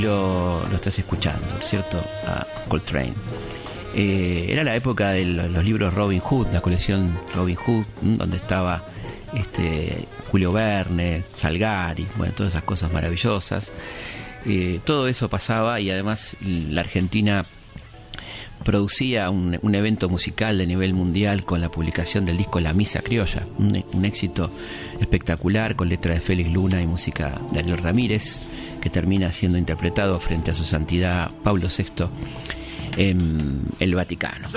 Ahí 0.00 0.06
lo, 0.70 0.74
estás 0.74 0.98
escuchando, 0.98 1.46
¿cierto? 1.60 1.98
A 2.26 2.46
Coltrane. 2.68 3.14
Eh, 3.94 4.46
era 4.48 4.62
la 4.62 4.74
época 4.76 5.10
de 5.10 5.24
los, 5.24 5.64
libros 5.64 5.92
Robin 5.94 6.20
Hood, 6.20 6.52
la 6.52 6.60
colección 6.60 7.18
Robin 7.34 7.56
Hood, 7.56 7.84
donde 8.00 8.36
estaba 8.36 8.84
este, 9.34 10.06
Julio 10.30 10.52
Verne, 10.52 11.24
Salgari, 11.34 12.06
bueno, 12.16 12.32
todas 12.34 12.52
esas 12.52 12.64
cosas 12.64 12.92
maravillosas. 12.92 13.72
Eh, 14.46 14.80
todo 14.84 15.08
eso 15.08 15.28
pasaba 15.28 15.80
y 15.80 15.90
además 15.90 16.36
la 16.40 16.80
Argentina 16.80 17.44
producía 18.64 19.30
un, 19.30 19.74
evento 19.74 20.08
musical 20.08 20.58
de 20.58 20.66
nivel 20.66 20.92
mundial 20.92 21.44
con 21.44 21.60
la 21.60 21.70
publicación 21.70 22.24
del 22.24 22.36
disco 22.36 22.60
La 22.60 22.72
Misa 22.72 23.00
Criolla, 23.00 23.46
un, 23.58 23.84
un 23.92 24.04
éxito 24.04 24.50
espectacular 25.00 25.76
con 25.76 25.88
letra 25.88 26.14
de 26.14 26.20
Félix 26.20 26.50
Luna 26.52 26.80
y 26.80 26.86
música 26.86 27.40
de 27.50 27.60
Daniel 27.60 27.78
Ramírez 27.78 28.40
que 28.80 28.90
termina 28.90 29.30
siendo 29.32 29.58
interpretado 29.58 30.18
frente 30.18 30.50
a 30.50 30.54
su 30.54 30.64
santidad 30.64 31.30
Pablo 31.42 31.68
VI 31.68 32.08
en 32.96 33.62
el 33.78 33.94
Vaticano. 33.94 34.48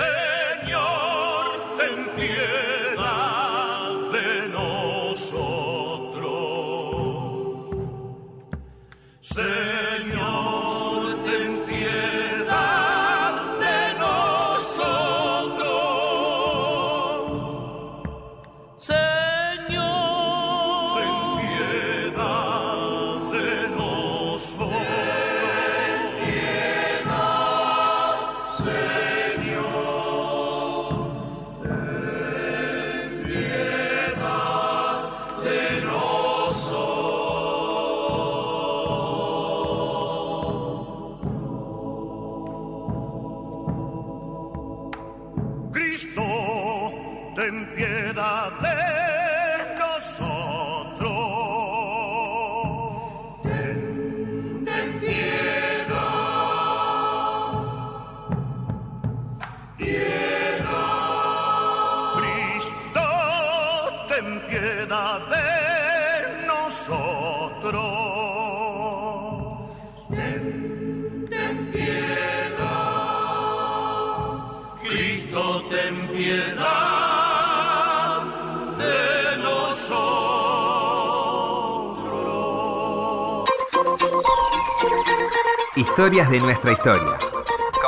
Historias 85.96 86.28
de 86.28 86.40
nuestra 86.40 86.72
historia. 86.72 87.16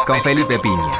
Con 0.06 0.22
Felipe 0.22 0.60
Piña. 0.60 0.92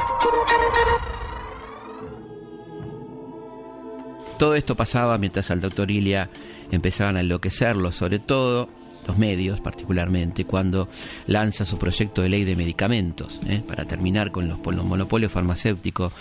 Todo 4.37 4.55
esto 4.55 4.75
pasaba 4.75 5.17
mientras 5.17 5.49
al 5.49 5.61
doctor 5.61 5.89
Ilia 5.89 6.29
empezaban 6.69 7.15
a 7.15 7.21
enloquecerlo, 7.21 7.93
sobre 7.93 8.19
todo 8.19 8.67
los 9.07 9.17
medios 9.17 9.61
particularmente, 9.61 10.45
cuando 10.45 10.87
lanza 11.25 11.65
su 11.65 11.77
proyecto 11.77 12.21
de 12.21 12.29
ley 12.29 12.43
de 12.43 12.55
medicamentos, 12.55 13.39
¿eh? 13.47 13.61
para 13.65 13.85
terminar 13.85 14.31
con 14.31 14.47
los, 14.47 14.59
monopolios 14.83 15.31
farmacéuticos 15.31 16.13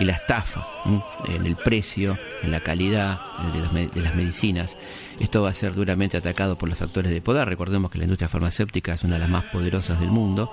y 0.00 0.04
la 0.04 0.12
estafa 0.12 0.66
en 1.28 1.46
el 1.46 1.56
precio, 1.56 2.16
en 2.42 2.50
la 2.50 2.60
calidad 2.60 3.18
de, 3.94 4.02
las 4.02 4.14
medicinas. 4.14 4.76
Esto 5.20 5.42
va 5.42 5.50
a 5.50 5.54
ser 5.54 5.74
duramente 5.74 6.16
atacado 6.16 6.56
por 6.56 6.68
los 6.68 6.78
factores 6.78 7.12
de 7.12 7.20
poder. 7.20 7.48
Recordemos 7.48 7.90
que 7.90 7.98
la 7.98 8.04
industria 8.04 8.28
farmacéutica 8.28 8.94
es 8.94 9.04
una 9.04 9.14
de 9.14 9.20
las 9.20 9.30
más 9.30 9.44
poderosas 9.44 10.00
del 10.00 10.10
mundo 10.10 10.50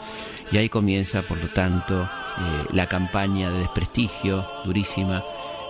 y 0.52 0.58
ahí 0.58 0.70
comienza, 0.70 1.22
por 1.24 1.40
lo 1.40 1.48
tanto, 1.48 2.04
eh, 2.04 2.66
la 2.74 2.88
campaña 2.88 3.50
de 3.52 3.60
desprestigio 3.60 4.46
durísima 4.66 5.24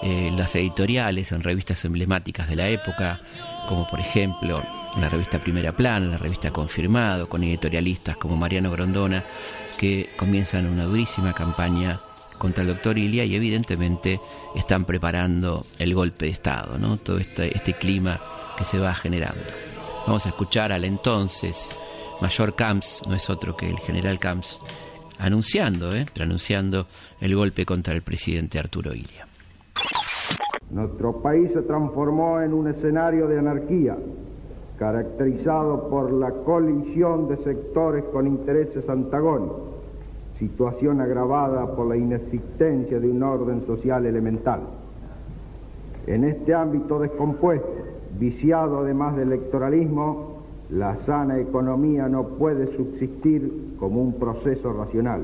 eh, 0.04 0.32
las 0.36 0.56
editoriales 0.56 1.32
en 1.32 1.44
revistas 1.44 1.86
emblemáticas 1.86 2.50
de 2.50 2.56
la 2.56 2.68
época, 2.68 3.22
como 3.70 3.88
por 3.88 4.00
ejemplo 4.00 4.62
la 5.00 5.10
revista 5.10 5.40
Primera 5.40 5.72
Plana, 5.72 6.08
la 6.08 6.18
revista 6.18 6.52
Confirmado, 6.52 7.30
con 7.30 7.44
editorialistas 7.44 8.18
como 8.18 8.36
Mariano 8.36 8.72
Grondona, 8.72 9.24
que 9.78 10.10
comienzan 10.18 10.68
una 10.68 10.84
durísima 10.84 11.34
campaña 11.34 12.00
contra 12.38 12.64
el 12.64 12.70
doctor 12.70 12.98
Ilia 12.98 13.24
y 13.24 13.36
evidentemente 13.36 14.20
están 14.56 14.86
preparando 14.86 15.66
el 15.80 15.94
golpe 15.94 16.26
de 16.26 16.32
Estado, 16.32 16.78
¿no? 16.78 16.98
todo 16.98 17.20
este, 17.20 17.56
este 17.56 17.74
clima 17.74 18.20
que 18.58 18.66
se 18.66 18.80
va 18.80 18.94
generando. 18.94 19.44
Vamos 20.08 20.26
a 20.26 20.30
escuchar 20.30 20.72
al 20.72 20.84
entonces 20.84 21.78
mayor 22.20 22.56
Camps, 22.56 23.02
no 23.08 23.16
es 23.16 23.30
otro 23.30 23.56
que 23.56 23.70
el 23.70 23.78
general 23.80 24.20
Camps, 24.20 24.60
anunciando, 25.20 25.96
¿eh? 25.96 26.06
anunciando 26.20 26.88
el 27.20 27.36
golpe 27.36 27.66
contra 27.66 27.94
el 27.94 28.02
presidente 28.02 28.60
Arturo 28.60 28.94
Ilia. 28.94 29.28
Nuestro 30.72 31.22
país 31.22 31.52
se 31.54 31.62
transformó 31.62 32.42
en 32.42 32.54
un 32.54 32.68
escenario 32.68 33.28
de 33.28 33.40
anarquía, 33.40 33.98
caracterizado 34.82 35.90
por 35.90 36.12
la 36.12 36.32
colisión 36.32 37.28
de 37.28 37.38
sectores 37.44 38.04
con 38.06 38.26
intereses 38.26 38.90
antagónicos, 38.90 39.62
situación 40.40 41.02
agravada 41.02 41.76
por 41.76 41.86
la 41.86 41.98
inexistencia 41.98 43.00
de 43.00 43.08
un 43.08 43.22
orden 43.22 43.64
social 43.68 44.08
elemental. 44.08 44.62
En 46.08 46.24
este 46.24 46.56
ámbito 46.56 46.98
descompuesto, 46.98 47.70
viciado 48.18 48.80
además 48.80 49.16
del 49.18 49.28
electoralismo, 49.34 50.38
la 50.72 50.98
sana 51.06 51.38
economía 51.38 52.10
no 52.10 52.30
puede 52.30 52.76
subsistir 52.76 53.76
como 53.78 54.02
un 54.02 54.14
proceso 54.14 54.74
racional 54.74 55.22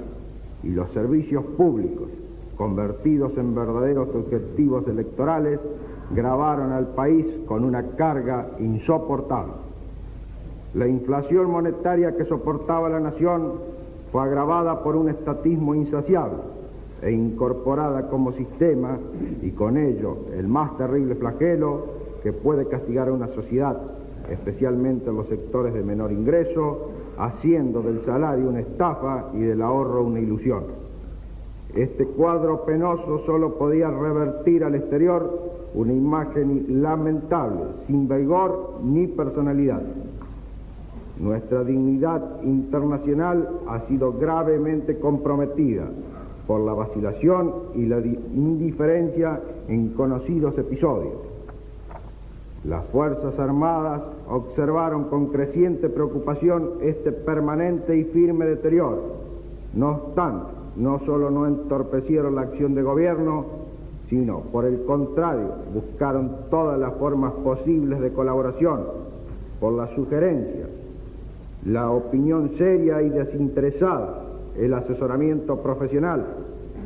y 0.61 0.69
los 0.69 0.91
servicios 0.91 1.43
públicos, 1.57 2.09
convertidos 2.57 3.35
en 3.39 3.55
verdaderos 3.55 4.09
objetivos 4.13 4.87
electorales, 4.87 5.59
gravaron 6.11 6.71
al 6.71 6.87
país 6.87 7.25
con 7.45 7.63
una 7.63 7.83
carga 7.95 8.47
insoportable. 8.59 9.53
La 10.73 10.87
inflación 10.87 11.49
monetaria 11.49 12.15
que 12.15 12.25
soportaba 12.25 12.89
la 12.89 12.99
nación 12.99 13.53
fue 14.11 14.21
agravada 14.21 14.83
por 14.83 14.95
un 14.95 15.09
estatismo 15.09 15.75
insaciable 15.75 16.39
e 17.01 17.11
incorporada 17.11 18.09
como 18.09 18.31
sistema 18.33 18.97
y 19.41 19.51
con 19.51 19.77
ello 19.77 20.17
el 20.35 20.47
más 20.47 20.77
terrible 20.77 21.15
flagelo 21.15 21.85
que 22.23 22.33
puede 22.33 22.67
castigar 22.67 23.07
a 23.07 23.13
una 23.13 23.27
sociedad, 23.27 23.77
especialmente 24.29 25.09
en 25.09 25.17
los 25.17 25.27
sectores 25.27 25.73
de 25.73 25.83
menor 25.83 26.11
ingreso, 26.11 26.89
haciendo 27.17 27.81
del 27.81 28.03
salario 28.05 28.49
una 28.49 28.59
estafa 28.61 29.29
y 29.33 29.39
del 29.39 29.61
ahorro 29.61 30.03
una 30.03 30.19
ilusión. 30.19 30.63
Este 31.75 32.05
cuadro 32.05 32.65
penoso 32.65 33.23
solo 33.25 33.55
podía 33.55 33.89
revertir 33.89 34.63
al 34.63 34.75
exterior 34.75 35.46
una 35.77 35.93
imagen 35.93 36.81
lamentable, 36.81 37.61
sin 37.85 38.07
vigor 38.07 38.79
ni 38.83 39.05
personalidad. 39.05 39.83
Nuestra 41.19 41.63
dignidad 41.63 42.41
internacional 42.41 43.47
ha 43.67 43.81
sido 43.87 44.13
gravemente 44.13 44.97
comprometida 44.97 45.85
por 46.47 46.61
la 46.61 46.73
vacilación 46.73 47.53
y 47.75 47.85
la 47.85 47.99
indiferencia 47.99 49.39
en 49.67 49.89
conocidos 49.89 50.57
episodios. 50.57 51.13
Las 52.63 52.83
Fuerzas 52.87 53.37
Armadas 53.37 54.01
observaron 54.27 55.05
con 55.05 55.27
creciente 55.27 55.89
preocupación 55.89 56.71
este 56.81 57.11
permanente 57.11 57.95
y 57.95 58.03
firme 58.05 58.45
deterioro. 58.45 59.27
No 59.75 59.89
obstante, 59.91 60.47
no 60.75 60.99
solo 61.05 61.29
no 61.29 61.45
entorpecieron 61.45 62.33
la 62.33 62.41
acción 62.41 62.73
de 62.73 62.81
gobierno, 62.81 63.66
sino 64.09 64.41
por 64.51 64.65
el 64.65 64.83
contrario, 64.85 65.53
buscaron 65.73 66.31
todas 66.49 66.79
las 66.79 66.93
formas 66.95 67.33
posibles 67.43 67.99
de 67.99 68.11
colaboración, 68.11 68.81
por 69.59 69.73
la 69.73 69.93
sugerencia, 69.95 70.67
la 71.65 71.89
opinión 71.89 72.51
seria 72.57 73.01
y 73.01 73.09
desinteresada, 73.09 74.23
el 74.57 74.73
asesoramiento 74.73 75.57
profesional, 75.57 76.25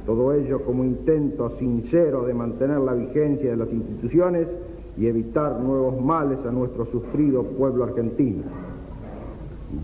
todo 0.05 0.34
ello 0.34 0.61
como 0.61 0.84
intento 0.84 1.57
sincero 1.59 2.26
de 2.26 2.34
mantener 2.34 2.80
la 2.80 2.93
vigencia 2.93 3.51
de 3.51 3.57
las 3.57 3.72
instituciones 3.72 4.47
y 4.97 5.07
evitar 5.07 5.59
nuevos 5.59 6.01
males 6.01 6.39
a 6.45 6.51
nuestro 6.51 6.86
sufrido 6.88 7.43
pueblo 7.43 7.84
argentino. 7.84 8.43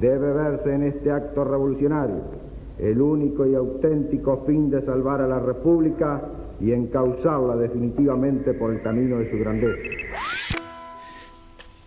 Debe 0.02 0.34
verse 0.34 0.74
en 0.74 0.84
este 0.84 1.12
acto 1.12 1.44
revolucionario 1.44 2.48
el 2.80 3.02
único 3.02 3.46
y 3.46 3.56
auténtico 3.56 4.44
fin 4.46 4.70
de 4.70 4.82
salvar 4.84 5.22
a 5.22 5.28
la 5.28 5.40
República 5.40 6.22
y 6.60 6.72
encauzarla 6.72 7.55
definitivamente 7.55 8.53
por 8.53 8.74
el 8.74 8.82
camino 8.82 9.18
de 9.20 9.30
su 9.32 9.38
grandeza. 9.38 9.78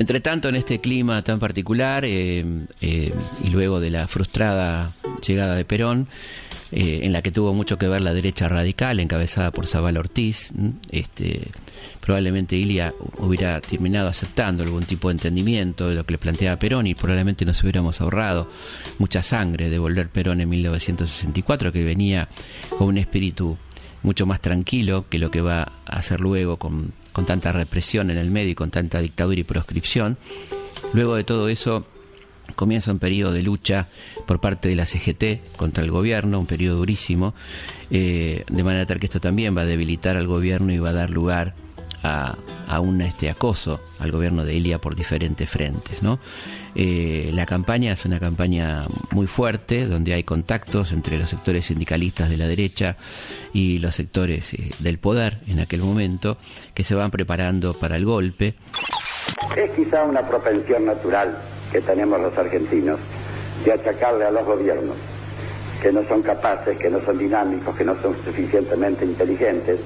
Entre 0.00 0.20
tanto, 0.20 0.48
en 0.48 0.56
este 0.56 0.80
clima 0.80 1.22
tan 1.22 1.38
particular 1.38 2.06
eh, 2.06 2.42
eh, 2.80 3.12
y 3.44 3.50
luego 3.50 3.80
de 3.80 3.90
la 3.90 4.06
frustrada 4.06 4.94
llegada 5.26 5.54
de 5.54 5.66
Perón, 5.66 6.08
eh, 6.72 7.00
en 7.02 7.12
la 7.12 7.20
que 7.20 7.32
tuvo 7.32 7.52
mucho 7.52 7.76
que 7.76 7.86
ver 7.86 8.00
la 8.00 8.14
derecha 8.14 8.48
radical, 8.48 8.98
encabezada 8.98 9.50
por 9.50 9.66
Zabal 9.66 9.98
Ortiz. 9.98 10.52
Este, 10.90 11.48
probablemente 12.00 12.56
Ilia 12.56 12.94
hubiera 13.18 13.60
terminado 13.60 14.08
aceptando 14.08 14.62
algún 14.62 14.84
tipo 14.84 15.08
de 15.08 15.12
entendimiento 15.12 15.88
de 15.88 15.96
lo 15.96 16.04
que 16.04 16.12
le 16.12 16.18
planteaba 16.18 16.58
Perón 16.58 16.86
y 16.86 16.94
probablemente 16.94 17.44
nos 17.44 17.62
hubiéramos 17.62 18.00
ahorrado 18.00 18.48
mucha 18.98 19.22
sangre 19.22 19.68
de 19.68 19.78
volver 19.78 20.08
Perón 20.08 20.40
en 20.40 20.48
1964, 20.48 21.72
que 21.72 21.84
venía 21.84 22.28
con 22.78 22.88
un 22.88 22.96
espíritu 22.96 23.58
mucho 24.02 24.26
más 24.26 24.40
tranquilo 24.40 25.06
que 25.08 25.18
lo 25.18 25.30
que 25.30 25.40
va 25.40 25.72
a 25.86 25.96
hacer 25.96 26.20
luego 26.20 26.56
con, 26.56 26.92
con 27.12 27.26
tanta 27.26 27.52
represión 27.52 28.10
en 28.10 28.18
el 28.18 28.30
medio 28.30 28.50
y 28.50 28.54
con 28.54 28.70
tanta 28.70 29.00
dictadura 29.00 29.40
y 29.40 29.44
proscripción. 29.44 30.16
Luego 30.92 31.16
de 31.16 31.24
todo 31.24 31.48
eso, 31.48 31.86
comienza 32.56 32.92
un 32.92 32.98
periodo 32.98 33.32
de 33.32 33.42
lucha 33.42 33.86
por 34.26 34.40
parte 34.40 34.68
de 34.68 34.76
la 34.76 34.86
CGT 34.86 35.56
contra 35.56 35.84
el 35.84 35.90
gobierno, 35.90 36.40
un 36.40 36.46
periodo 36.46 36.78
durísimo, 36.78 37.34
eh, 37.90 38.44
de 38.48 38.62
manera 38.62 38.86
tal 38.86 39.00
que 39.00 39.06
esto 39.06 39.20
también 39.20 39.56
va 39.56 39.62
a 39.62 39.66
debilitar 39.66 40.16
al 40.16 40.26
gobierno 40.26 40.72
y 40.72 40.78
va 40.78 40.90
a 40.90 40.94
dar 40.94 41.10
lugar 41.10 41.54
a, 42.02 42.36
un 42.80 43.00
este 43.00 43.28
acoso 43.28 43.80
al 43.98 44.12
gobierno 44.12 44.44
de 44.44 44.54
Ilia 44.54 44.78
por 44.78 44.94
diferentes 44.94 45.48
frentes. 45.48 46.02
¿no? 46.02 46.18
Eh, 46.74 47.30
la 47.34 47.46
campaña 47.46 47.92
es 47.92 48.04
una 48.04 48.18
campaña 48.18 48.82
muy 49.12 49.26
fuerte, 49.26 49.86
donde 49.86 50.14
hay 50.14 50.22
contactos 50.22 50.92
entre 50.92 51.18
los 51.18 51.30
sectores 51.30 51.66
sindicalistas 51.66 52.30
de 52.30 52.36
la 52.36 52.46
derecha 52.46 52.96
y 53.52 53.78
los 53.78 53.94
sectores 53.94 54.54
eh, 54.54 54.70
del 54.78 54.98
poder 54.98 55.38
en 55.48 55.60
aquel 55.60 55.80
momento, 55.80 56.38
que 56.74 56.84
se 56.84 56.94
van 56.94 57.10
preparando 57.10 57.74
para 57.74 57.96
el 57.96 58.04
golpe. 58.04 58.54
Es 59.56 59.70
quizá 59.72 60.04
una 60.04 60.26
propensión 60.26 60.86
natural 60.86 61.36
que 61.72 61.80
tenemos 61.80 62.20
los 62.20 62.36
argentinos 62.36 62.98
de 63.64 63.72
achacarle 63.72 64.24
a 64.24 64.30
los 64.30 64.46
gobiernos 64.46 64.96
que 65.80 65.92
no 65.92 66.04
son 66.04 66.22
capaces, 66.22 66.78
que 66.78 66.90
no 66.90 67.02
son 67.04 67.18
dinámicos, 67.18 67.74
que 67.76 67.84
no 67.84 68.00
son 68.02 68.14
suficientemente 68.24 69.04
inteligentes, 69.04 69.80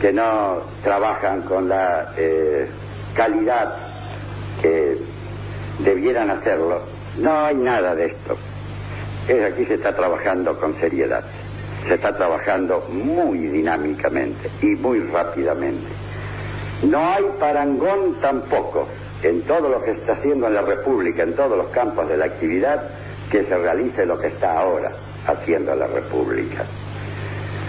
que 0.00 0.12
no 0.12 0.62
trabajan 0.82 1.42
con 1.42 1.68
la 1.68 2.12
eh, 2.16 2.68
calidad 3.14 3.74
que 4.60 4.98
debieran 5.80 6.30
hacerlo. 6.30 6.82
No 7.18 7.46
hay 7.46 7.56
nada 7.56 7.94
de 7.94 8.06
esto. 8.06 8.36
Es 9.28 9.52
aquí 9.52 9.64
se 9.64 9.74
está 9.74 9.94
trabajando 9.94 10.58
con 10.58 10.78
seriedad, 10.80 11.24
se 11.88 11.94
está 11.94 12.16
trabajando 12.16 12.86
muy 12.90 13.38
dinámicamente 13.38 14.50
y 14.62 14.66
muy 14.76 15.00
rápidamente. 15.00 15.88
No 16.84 16.98
hay 16.98 17.24
parangón 17.40 18.20
tampoco 18.20 18.86
en 19.22 19.42
todo 19.42 19.68
lo 19.68 19.82
que 19.82 19.92
está 19.92 20.12
haciendo 20.12 20.46
en 20.46 20.54
la 20.54 20.62
República, 20.62 21.22
en 21.22 21.34
todos 21.34 21.56
los 21.56 21.68
campos 21.68 22.08
de 22.08 22.18
la 22.18 22.26
actividad, 22.26 22.82
que 23.30 23.44
se 23.44 23.56
realice 23.56 24.06
lo 24.06 24.18
que 24.18 24.28
está 24.28 24.58
ahora 24.58 24.92
haciendo 25.26 25.74
la 25.74 25.86
República. 25.88 26.64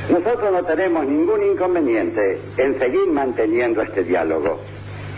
Nosotros 0.09 0.53
no 0.53 0.63
tenemos 0.63 1.05
ningún 1.05 1.43
inconveniente 1.43 2.39
en 2.55 2.79
seguir 2.79 3.07
manteniendo 3.07 3.81
este 3.81 4.03
diálogo 4.03 4.59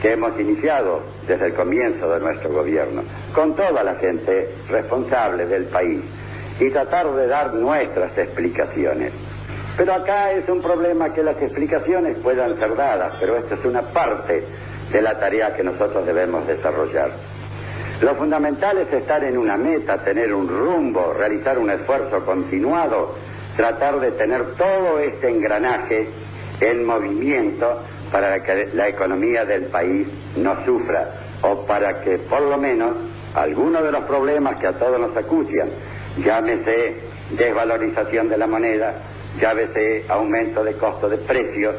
que 0.02 0.14
hemos 0.14 0.40
iniciado 0.40 1.02
desde 1.28 1.48
el 1.48 1.54
comienzo 1.54 2.10
de 2.10 2.20
nuestro 2.20 2.52
gobierno 2.52 3.04
con 3.34 3.56
toda 3.56 3.84
la 3.84 3.96
gente 3.96 4.50
responsable 4.68 5.46
del 5.46 5.66
país 5.66 6.02
y 6.60 6.72
tratar 6.72 7.14
de 7.14 7.28
dar 7.28 7.54
nuestras 7.54 8.18
explicaciones. 8.18 9.14
Pero 9.78 9.94
acá 9.94 10.32
es 10.32 10.50
un 10.50 10.62
problema 10.62 11.14
que 11.14 11.24
las 11.24 11.40
explicaciones 11.42 12.18
puedan 12.18 12.58
ser 12.58 12.76
dadas, 12.76 13.14
pero 13.20 13.38
esto 13.38 13.54
es 13.56 13.66
una 13.66 13.84
parte 13.84 14.44
de 14.92 15.02
la 15.02 15.20
tarea 15.20 15.56
que 15.56 15.64
nosotros 15.64 16.06
debemos 16.06 16.48
desarrollar. 16.48 17.12
Lo 18.02 18.16
fundamental 18.16 18.78
es 18.80 18.92
estar 18.92 19.24
en 19.24 19.38
una 19.38 19.56
meta, 19.56 20.04
tener 20.04 20.34
un 20.34 20.48
rumbo, 20.48 21.14
realizar 21.14 21.60
un 21.60 21.70
esfuerzo 21.70 22.26
continuado, 22.26 23.14
tratar 23.60 24.00
de 24.00 24.12
tener 24.12 24.56
todo 24.56 25.00
este 25.00 25.30
engranaje 25.30 26.08
en 26.62 26.86
movimiento 26.86 27.82
para 28.10 28.42
que 28.42 28.70
la 28.74 28.88
economía 28.88 29.44
del 29.44 29.66
país 29.66 30.08
no 30.38 30.64
sufra 30.64 31.10
o 31.42 31.66
para 31.66 32.00
que 32.00 32.20
por 32.20 32.40
lo 32.40 32.58
menos 32.58 32.96
algunos 33.36 33.84
de 33.84 33.92
los 33.92 34.06
problemas 34.06 34.60
que 34.62 34.68
a 34.68 34.80
todos 34.80 34.98
nos 34.98 35.16
acucian, 35.18 35.68
llámese 36.24 37.02
desvalorización 37.32 38.30
de 38.30 38.38
la 38.38 38.48
moneda, 38.48 38.94
llámese 39.42 40.06
aumento 40.08 40.64
de 40.64 40.76
costo 40.76 41.10
de 41.10 41.18
precios, 41.18 41.76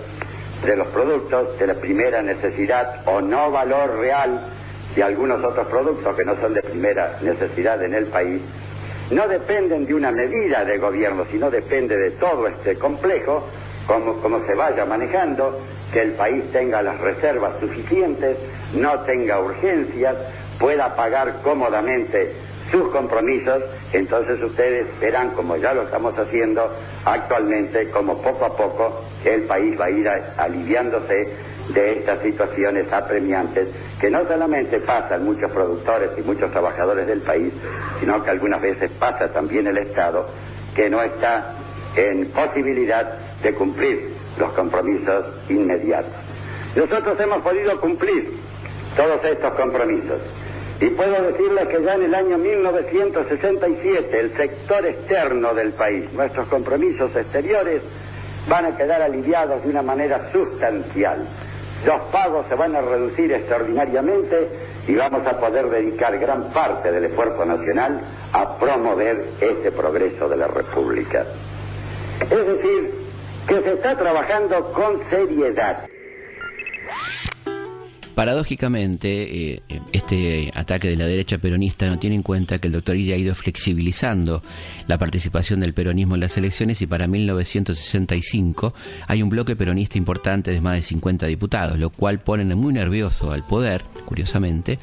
de 0.62 0.76
los 0.76 0.89
productos 0.89 1.59
de 1.59 1.66
la 1.66 1.76
primera 1.76 2.20
necesidad 2.20 3.05
o 3.07 3.22
no 3.22 3.51
valor 3.51 4.01
real 4.01 4.53
de 4.95 5.03
algunos 5.03 5.43
otros 5.43 5.66
productos 5.68 6.14
que 6.14 6.26
no 6.26 6.37
son 6.43 6.53
de 6.53 6.62
primera 6.62 7.16
necesidad 7.22 7.83
en 7.83 7.95
el 7.95 8.09
país, 8.09 8.43
no 9.11 9.26
dependen 9.28 9.86
de 9.86 9.94
una 9.94 10.11
medida 10.12 10.64
de 10.64 10.78
gobierno, 10.78 11.24
sino 11.30 11.50
depende 11.50 11.96
de 11.96 12.12
todo 12.12 12.46
este 12.46 12.76
complejo, 12.76 13.46
como, 13.86 14.20
como 14.20 14.46
se 14.46 14.54
vaya 14.54 14.84
manejando, 14.84 15.61
que 15.92 16.02
el 16.02 16.12
país 16.12 16.44
tenga 16.52 16.80
las 16.82 17.00
reservas 17.00 17.58
suficientes, 17.58 18.36
no 18.74 19.00
tenga 19.00 19.40
urgencias, 19.40 20.16
pueda 20.58 20.94
pagar 20.94 21.40
cómodamente 21.42 22.32
sus 22.71 22.89
compromisos, 22.91 23.62
entonces 23.93 24.41
ustedes 24.43 24.87
verán, 25.01 25.31
como 25.31 25.57
ya 25.57 25.75
lo 25.75 25.83
estamos 25.83 26.16
haciendo 26.18 26.73
actualmente, 27.05 27.91
como 27.91 28.23
poco 28.23 28.45
a 28.45 28.57
poco 28.57 29.03
el 29.25 29.43
país 29.43 29.79
va 29.79 29.87
a 29.87 29.91
ir 29.91 30.09
aliviándose 30.37 31.37
de 31.75 31.93
estas 31.99 32.21
situaciones 32.23 32.93
apremiantes 32.93 33.68
que 34.01 34.11
no 34.11 34.27
solamente 34.27 34.81
pasan 34.81 35.25
muchos 35.25 35.51
productores 35.53 36.11
y 36.16 36.23
muchos 36.23 36.51
trabajadores 36.51 37.07
del 37.07 37.23
país, 37.23 37.53
sino 38.01 38.23
que 38.23 38.31
algunas 38.31 38.61
veces 38.61 38.91
pasa 38.99 39.33
también 39.33 39.66
el 39.66 39.79
Estado, 39.79 40.29
que 40.75 40.89
no 40.89 41.03
está 41.03 41.55
en 41.97 42.27
posibilidad 42.31 43.39
de 43.43 43.55
cumplir 43.55 44.11
los 44.39 44.53
compromisos 44.53 45.27
inmediatos. 45.49 46.12
Nosotros 46.75 47.18
hemos 47.21 47.43
podido 47.43 47.81
cumplir 47.81 48.39
todos 48.97 49.25
estos 49.25 49.55
compromisos. 49.55 50.21
Y 50.81 50.87
puedo 50.91 51.22
decirles 51.22 51.68
que 51.68 51.83
ya 51.83 51.95
en 51.95 52.03
el 52.05 52.14
año 52.14 52.39
1967 52.39 54.18
el 54.18 54.37
sector 54.37 54.87
externo 54.87 55.53
del 55.53 55.72
país, 55.72 56.11
nuestros 56.12 56.49
compromisos 56.49 57.14
exteriores, 57.14 57.83
van 58.49 58.64
a 58.64 58.76
quedar 58.76 59.03
aliviados 59.03 59.62
de 59.62 59.68
una 59.68 59.83
manera 59.83 60.33
sustancial. 60.33 61.26
Los 61.85 62.01
pagos 62.12 62.47
se 62.49 62.55
van 62.55 62.74
a 62.76 62.81
reducir 62.81 63.31
extraordinariamente 63.33 64.49
y 64.87 64.95
vamos 64.95 65.26
a 65.26 65.39
poder 65.39 65.68
dedicar 65.68 66.18
gran 66.18 66.51
parte 66.53 66.91
del 66.91 67.05
esfuerzo 67.05 67.45
nacional 67.45 68.01
a 68.33 68.59
promover 68.59 69.24
ese 69.41 69.72
progreso 69.72 70.28
de 70.28 70.37
la 70.37 70.47
República. 70.47 71.26
Es 72.22 72.47
decir, 72.47 72.91
que 73.47 73.62
se 73.62 73.72
está 73.74 73.97
trabajando 73.97 74.72
con 74.72 75.01
seriedad. 75.11 75.89
Paradójicamente, 78.21 79.55
eh, 79.55 79.62
este 79.93 80.51
ataque 80.55 80.91
de 80.91 80.97
la 80.97 81.07
derecha 81.07 81.39
peronista 81.39 81.89
no 81.89 81.99
tiene 81.99 82.16
en 82.16 82.23
cuenta 82.23 82.59
que 82.59 82.68
el 82.68 82.73
doctor 82.75 82.95
Iria 82.95 83.14
ha 83.14 83.18
ido 83.18 83.35
flexibilizando 83.35 84.43
la 84.87 84.99
participación 84.99 85.61
del 85.61 85.73
peronismo 85.73 86.16
en 86.16 86.21
las 86.21 86.37
elecciones 86.37 86.83
y 86.83 86.87
para 86.87 87.07
1965 87.07 88.75
hay 89.07 89.23
un 89.23 89.31
bloque 89.31 89.57
peronista 89.57 89.97
importante 89.97 90.51
de 90.51 90.61
más 90.61 90.75
de 90.75 90.83
50 90.83 91.29
diputados, 91.29 91.79
lo 91.79 91.89
cual 91.89 92.21
pone 92.21 92.45
muy 92.55 92.75
nervioso 92.75 93.33
al 93.33 93.47
poder, 93.47 93.85
curiosamente, 94.05 94.79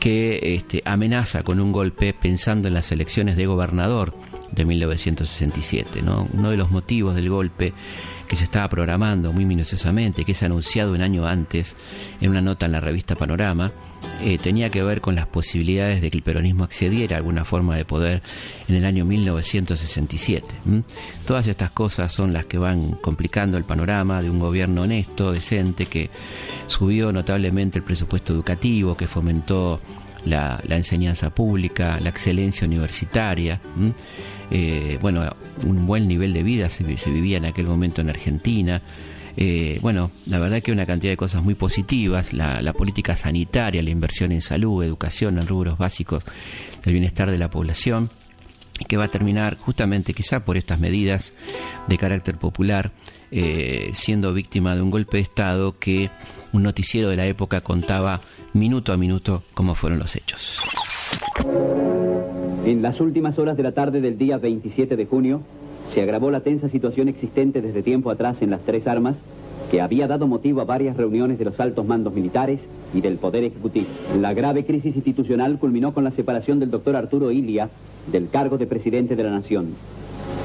que 0.00 0.56
este, 0.56 0.82
amenaza 0.84 1.44
con 1.44 1.60
un 1.60 1.70
golpe 1.70 2.14
pensando 2.20 2.66
en 2.66 2.74
las 2.74 2.90
elecciones 2.90 3.36
de 3.36 3.46
gobernador 3.46 4.12
de 4.50 4.64
1967. 4.64 6.02
¿no? 6.02 6.26
Uno 6.32 6.50
de 6.50 6.56
los 6.56 6.72
motivos 6.72 7.14
del 7.14 7.30
golpe 7.30 7.74
que 8.26 8.36
se 8.36 8.44
estaba 8.44 8.68
programando 8.68 9.32
muy 9.32 9.44
minuciosamente, 9.44 10.24
que 10.24 10.32
es 10.32 10.42
anunciado 10.42 10.92
un 10.92 11.00
año 11.00 11.26
antes 11.26 11.76
en 12.20 12.30
una 12.30 12.40
nota 12.40 12.66
en 12.66 12.72
la 12.72 12.80
revista 12.80 13.14
Panorama, 13.14 13.72
eh, 14.20 14.38
tenía 14.38 14.70
que 14.70 14.82
ver 14.82 15.00
con 15.00 15.14
las 15.14 15.26
posibilidades 15.26 16.00
de 16.00 16.10
que 16.10 16.16
el 16.16 16.22
peronismo 16.22 16.64
accediera 16.64 17.16
a 17.16 17.18
alguna 17.18 17.44
forma 17.44 17.76
de 17.76 17.84
poder 17.84 18.22
en 18.68 18.74
el 18.74 18.84
año 18.84 19.04
1967. 19.04 20.46
Todas 21.26 21.46
estas 21.46 21.70
cosas 21.70 22.12
son 22.12 22.32
las 22.32 22.46
que 22.46 22.58
van 22.58 22.92
complicando 22.92 23.58
el 23.58 23.64
panorama 23.64 24.22
de 24.22 24.30
un 24.30 24.38
gobierno 24.38 24.82
honesto, 24.82 25.32
decente, 25.32 25.86
que 25.86 26.10
subió 26.66 27.12
notablemente 27.12 27.78
el 27.78 27.84
presupuesto 27.84 28.32
educativo, 28.32 28.96
que 28.96 29.06
fomentó 29.06 29.80
la, 30.24 30.60
enseñanza 30.68 31.30
pública, 31.30 31.98
la 32.00 32.10
excelencia 32.10 32.66
universitaria. 32.66 33.60
Eh, 34.50 34.98
bueno, 35.00 35.28
un 35.64 35.86
buen 35.86 36.06
nivel 36.06 36.32
de 36.32 36.42
vida 36.42 36.68
se, 36.68 36.84
vivía 36.84 37.38
en 37.38 37.46
aquel 37.46 37.66
momento 37.66 38.00
en 38.00 38.10
Argentina. 38.10 38.82
Eh, 39.36 39.78
bueno, 39.82 40.10
la 40.26 40.38
verdad 40.38 40.62
que 40.62 40.72
una 40.72 40.86
cantidad 40.86 41.12
de 41.12 41.16
cosas 41.16 41.42
muy 41.42 41.54
positivas, 41.54 42.32
la, 42.32 42.72
política 42.72 43.16
sanitaria, 43.16 43.82
la 43.82 43.90
inversión 43.90 44.32
en 44.32 44.40
salud, 44.40 44.82
educación, 44.82 45.38
en 45.38 45.46
rubros 45.46 45.76
básicos 45.78 46.24
del 46.84 46.94
bienestar 46.94 47.30
de 47.30 47.38
la 47.38 47.50
población, 47.50 48.10
que 48.88 48.96
va 48.96 49.04
a 49.04 49.08
terminar 49.08 49.56
justamente 49.58 50.14
quizá 50.14 50.44
por 50.44 50.56
estas 50.56 50.80
medidas 50.80 51.32
de 51.86 51.98
carácter 51.98 52.38
popular, 52.38 52.92
eh, 53.30 53.90
siendo 53.94 54.32
víctima 54.32 54.74
de 54.74 54.82
un 54.82 54.90
golpe 54.90 55.18
de 55.18 55.22
Estado 55.24 55.78
que 55.78 56.10
un 56.52 56.62
noticiero 56.62 57.08
de 57.08 57.16
la 57.16 57.26
época 57.26 57.60
contaba 57.60 58.20
minuto 58.52 58.92
a 58.92 58.96
minuto 58.96 59.42
cómo 59.54 59.74
fueron 59.74 59.98
los 59.98 60.14
hechos. 60.16 60.62
En 62.66 62.82
las 62.82 63.00
últimas 63.00 63.38
horas 63.38 63.56
de 63.56 63.62
la 63.62 63.70
tarde 63.70 64.00
del 64.00 64.18
día 64.18 64.38
27 64.38 64.96
de 64.96 65.06
junio, 65.06 65.40
se 65.92 66.02
agravó 66.02 66.32
la 66.32 66.40
tensa 66.40 66.68
situación 66.68 67.06
existente 67.06 67.62
desde 67.62 67.80
tiempo 67.80 68.10
atrás 68.10 68.42
en 68.42 68.50
las 68.50 68.60
tres 68.62 68.88
armas, 68.88 69.18
que 69.70 69.80
había 69.80 70.08
dado 70.08 70.26
motivo 70.26 70.60
a 70.62 70.64
varias 70.64 70.96
reuniones 70.96 71.38
de 71.38 71.44
los 71.44 71.60
altos 71.60 71.86
mandos 71.86 72.12
militares 72.12 72.58
y 72.92 73.02
del 73.02 73.18
Poder 73.18 73.44
Ejecutivo. 73.44 73.86
La 74.20 74.34
grave 74.34 74.66
crisis 74.66 74.96
institucional 74.96 75.60
culminó 75.60 75.94
con 75.94 76.02
la 76.02 76.10
separación 76.10 76.58
del 76.58 76.72
doctor 76.72 76.96
Arturo 76.96 77.30
Ilia 77.30 77.70
del 78.10 78.30
cargo 78.30 78.58
de 78.58 78.66
presidente 78.66 79.14
de 79.14 79.22
la 79.22 79.30
Nación. 79.30 79.68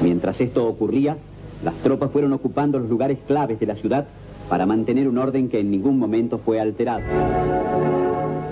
Mientras 0.00 0.40
esto 0.40 0.64
ocurría, 0.68 1.16
las 1.64 1.74
tropas 1.82 2.12
fueron 2.12 2.32
ocupando 2.34 2.78
los 2.78 2.88
lugares 2.88 3.18
claves 3.26 3.58
de 3.58 3.66
la 3.66 3.74
ciudad 3.74 4.06
para 4.48 4.64
mantener 4.64 5.08
un 5.08 5.18
orden 5.18 5.48
que 5.48 5.58
en 5.58 5.72
ningún 5.72 5.98
momento 5.98 6.38
fue 6.38 6.60
alterado. 6.60 7.02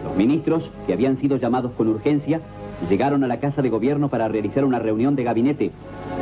Los 0.03 0.17
ministros, 0.17 0.69
que 0.89 0.93
habían 0.93 1.19
sido 1.19 1.37
llamados 1.37 1.71
con 1.77 1.87
urgencia, 1.87 2.41
llegaron 2.89 3.25
a 3.25 3.29
la 3.29 3.41
Casa 3.41 3.63
de 3.63 3.71
Gobierno 3.71 4.09
para 4.09 4.29
realizar 4.29 4.65
una 4.65 4.79
reunión 4.79 5.17
de 5.17 5.25
gabinete, 5.25 5.71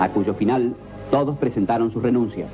a 0.01 0.09
cuyo 0.09 0.35
final 0.35 0.75
todos 1.11 1.39
presentaron 1.39 1.93
sus 1.93 2.03
renuncias. 2.03 2.49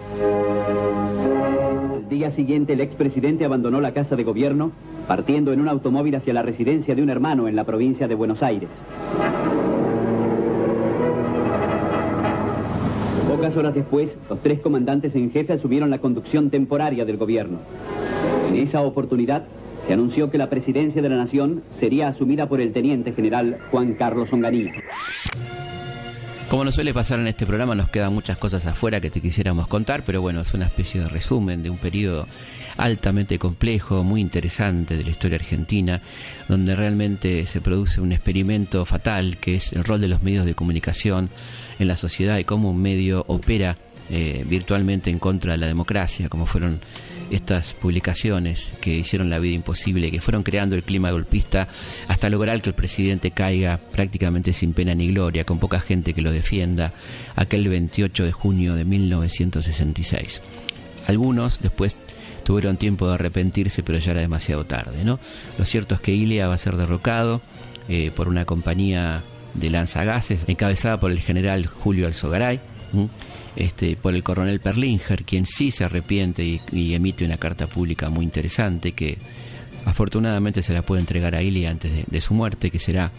Al 1.95 2.09
día 2.09 2.31
siguiente 2.31 2.75
el 2.75 2.81
expresidente 2.81 3.45
abandonó 3.45 3.81
la 3.81 3.93
Casa 3.93 4.17
de 4.17 4.25
Gobierno, 4.25 4.73
partiendo 5.09 5.53
en 5.53 5.61
un 5.61 5.69
automóvil 5.69 6.15
hacia 6.15 6.35
la 6.35 6.43
residencia 6.43 6.95
de 6.95 7.03
un 7.03 7.11
hermano 7.11 7.49
en 7.49 7.57
la 7.57 7.65
provincia 7.65 8.07
de 8.09 8.15
Buenos 8.15 8.43
Aires. 8.43 8.69
Pocas 13.29 13.57
horas 13.57 13.75
después, 13.75 14.17
los 14.31 14.39
tres 14.41 14.61
comandantes 14.61 15.15
en 15.17 15.31
jefe 15.31 15.55
asumieron 15.55 15.91
la 15.91 15.99
conducción 15.99 16.51
temporaria 16.51 17.05
del 17.05 17.17
gobierno. 17.17 17.59
En 18.49 18.57
esa 18.57 18.81
oportunidad, 18.83 19.45
se 19.87 19.93
anunció 19.93 20.31
que 20.31 20.39
la 20.39 20.49
presidencia 20.49 21.03
de 21.03 21.09
la 21.09 21.17
nación 21.17 21.63
sería 21.79 22.09
asumida 22.09 22.49
por 22.49 22.61
el 22.61 22.73
teniente 22.73 23.13
general 23.13 23.59
Juan 23.71 23.95
Carlos 23.95 24.33
Onganía. 24.33 24.73
Como 26.49 26.65
nos 26.65 26.75
suele 26.75 26.95
pasar 26.95 27.19
en 27.19 27.27
este 27.27 27.47
programa, 27.47 27.75
nos 27.75 27.89
quedan 27.89 28.15
muchas 28.15 28.37
cosas 28.37 28.65
afuera 28.67 29.01
que 29.01 29.11
te 29.11 29.21
quisiéramos 29.21 29.67
contar, 29.67 30.03
pero 30.05 30.23
bueno, 30.23 30.41
es 30.41 30.55
una 30.55 30.67
especie 30.67 31.01
de 31.01 31.09
resumen 31.09 31.63
de 31.63 31.71
un 31.71 31.79
periodo 31.79 32.27
altamente 32.77 33.39
complejo, 33.39 34.05
muy 34.05 34.21
interesante 34.21 34.97
de 34.97 35.05
la 35.05 35.11
historia 35.11 35.37
argentina, 35.37 36.01
donde 36.49 36.75
realmente 36.75 37.47
se 37.47 37.61
produce 37.61 38.01
un 38.01 38.13
experimento 38.13 38.85
fatal 38.85 39.39
que 39.39 39.57
es 39.57 39.73
el 39.73 39.85
rol 39.85 40.01
de 40.01 40.09
los 40.09 40.23
medios 40.23 40.45
de 40.45 40.55
comunicación 40.55 41.31
en 41.79 41.89
la 41.89 41.97
sociedad 41.97 42.39
y 42.39 42.45
cómo 42.45 42.71
un 42.71 42.83
medio 42.83 43.25
opera 43.29 43.77
eh, 44.11 44.45
virtualmente 44.47 45.11
en 45.11 45.19
contra 45.19 45.53
de 45.53 45.59
la 45.59 45.67
democracia, 45.67 46.29
como 46.29 46.47
fueron 46.47 46.81
estas 47.31 47.75
publicaciones 47.75 48.71
que 48.81 48.95
hicieron 48.95 49.31
la 49.31 49.39
vida 49.39 49.55
imposible, 49.55 50.11
que 50.11 50.21
fueron 50.21 50.43
creando 50.43 50.77
el 50.77 50.83
clima 50.83 51.11
golpista 51.11 51.69
hasta 52.09 52.31
lograr 52.31 52.61
que 52.63 52.71
el 52.71 52.75
presidente 52.75 53.31
caiga 53.31 53.79
prácticamente 53.93 54.53
sin 54.53 54.73
pena 54.73 54.95
ni 54.95 55.09
gloria, 55.09 55.45
con 55.45 55.59
poca 55.59 55.81
gente 55.81 56.15
que 56.15 56.23
lo 56.23 56.33
defienda, 56.33 56.93
aquel 57.37 57.69
28 57.69 58.25
de 58.25 58.33
junio 58.33 58.75
de 58.75 58.85
1966. 58.85 60.41
Algunos 61.07 61.61
después 61.61 61.99
tuvieron 62.45 62.77
tiempo 62.77 63.09
de 63.09 63.15
arrepentirse, 63.15 63.83
pero 63.83 63.99
ya 63.99 64.13
era 64.13 64.21
demasiado 64.21 64.65
tarde. 64.65 65.05
¿no? 65.05 65.19
Lo 65.59 65.65
cierto 65.65 65.95
es 65.95 66.01
que 66.01 66.13
Ilia 66.13 66.47
va 66.47 66.55
a 66.55 66.59
ser 66.59 66.77
derrocado 66.77 67.41
eh, 67.89 68.11
por 68.15 68.29
una 68.29 68.45
compañía 68.45 69.23
de 69.55 69.71
lanzagases 69.71 70.45
encabezada 70.49 70.99
por 70.99 71.11
el 71.11 71.21
general 71.21 71.67
Julio 71.67 72.07
Alzogaray 72.07 72.61
este, 73.57 73.97
por 73.97 74.15
el 74.15 74.23
coronel 74.23 74.61
Perlinger, 74.61 75.25
quien 75.25 75.47
sí 75.47 75.71
se 75.71 75.85
arrepiente 75.85 76.45
y, 76.45 76.95
emite 76.95 77.25
una 77.25 77.37
carta 77.37 77.67
pública 77.67 78.11
muy 78.11 78.25
interesante 78.25 78.93
que 78.93 79.19
afortunadamente 79.85 80.63
se 80.63 80.73
la 80.73 80.83
puede 80.83 81.01
entregar 81.01 81.35
a 81.35 81.43
Ilia 81.43 81.71
antes 81.71 81.93
de, 82.07 82.21
su 82.21 82.35
muerte, 82.35 82.71
que 82.71 82.79
será 82.79 83.13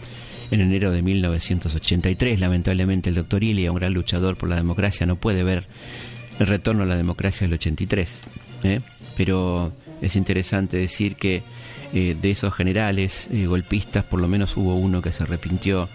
en 0.50 0.60
enero 0.60 0.90
de 0.90 1.02
1983. 1.02 2.40
Lamentablemente 2.40 3.10
el 3.10 3.16
doctor 3.16 3.42
Ilia, 3.42 3.70
un 3.70 3.78
gran 3.78 3.94
luchador 3.94 4.36
por 4.36 4.48
la 4.48 4.56
democracia, 4.56 5.06
no 5.06 5.16
puede 5.16 5.44
ver 5.44 5.66
el 6.38 6.46
retorno 6.46 6.82
a 6.82 6.86
la 6.86 6.96
democracia 6.96 7.46
del 7.46 7.54
83. 7.54 8.20
¿eh? 8.64 8.80
Pero 9.16 9.72
es 10.00 10.16
interesante 10.16 10.76
decir 10.76 11.16
que 11.16 11.42
eh, 11.92 12.16
de 12.20 12.30
esos 12.30 12.52
generales 12.52 13.28
eh, 13.30 13.46
golpistas, 13.46 14.04
por 14.04 14.20
lo 14.20 14.28
menos 14.28 14.56
hubo 14.56 14.74
uno 14.74 15.00
que 15.00 15.12
se 15.12 15.22
arrepintió 15.22 15.88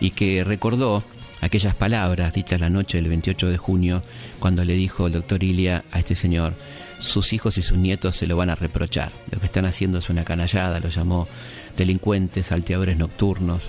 y 0.00 0.10
que 0.10 0.44
recordó 0.44 1.04
aquellas 1.40 1.74
palabras 1.74 2.32
dichas 2.32 2.60
la 2.60 2.70
noche 2.70 2.98
del 2.98 3.08
28 3.08 3.48
de 3.48 3.56
junio, 3.56 4.02
cuando 4.38 4.64
le 4.64 4.74
dijo 4.74 5.06
el 5.06 5.12
doctor 5.12 5.42
Ilia 5.42 5.84
a 5.90 5.98
este 5.98 6.14
señor, 6.14 6.54
sus 7.00 7.32
hijos 7.32 7.58
y 7.58 7.62
sus 7.62 7.78
nietos 7.78 8.16
se 8.16 8.26
lo 8.26 8.36
van 8.36 8.50
a 8.50 8.54
reprochar. 8.54 9.12
Lo 9.30 9.38
que 9.38 9.46
están 9.46 9.64
haciendo 9.64 9.98
es 9.98 10.08
una 10.10 10.24
canallada, 10.24 10.80
lo 10.80 10.88
llamó 10.88 11.28
delincuentes, 11.76 12.46
salteadores 12.46 12.96
nocturnos 12.96 13.64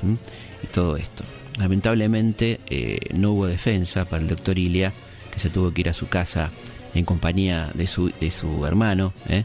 y 0.64 0.68
todo 0.68 0.98
esto. 0.98 1.24
Lamentablemente 1.60 2.60
eh, 2.70 3.00
no 3.14 3.32
hubo 3.32 3.48
defensa 3.48 4.06
para 4.06 4.22
el 4.22 4.30
doctor 4.30 4.58
Ilia, 4.58 4.94
que 5.32 5.40
se 5.40 5.50
tuvo 5.50 5.74
que 5.74 5.82
ir 5.82 5.90
a 5.90 5.94
su 5.94 6.08
casa 6.08 6.52
en 6.98 7.06
compañía 7.06 7.70
de 7.74 7.88
su, 7.88 8.10
de 8.10 8.32
su 8.32 8.66
hermano, 8.66 9.14
¿eh? 9.30 9.44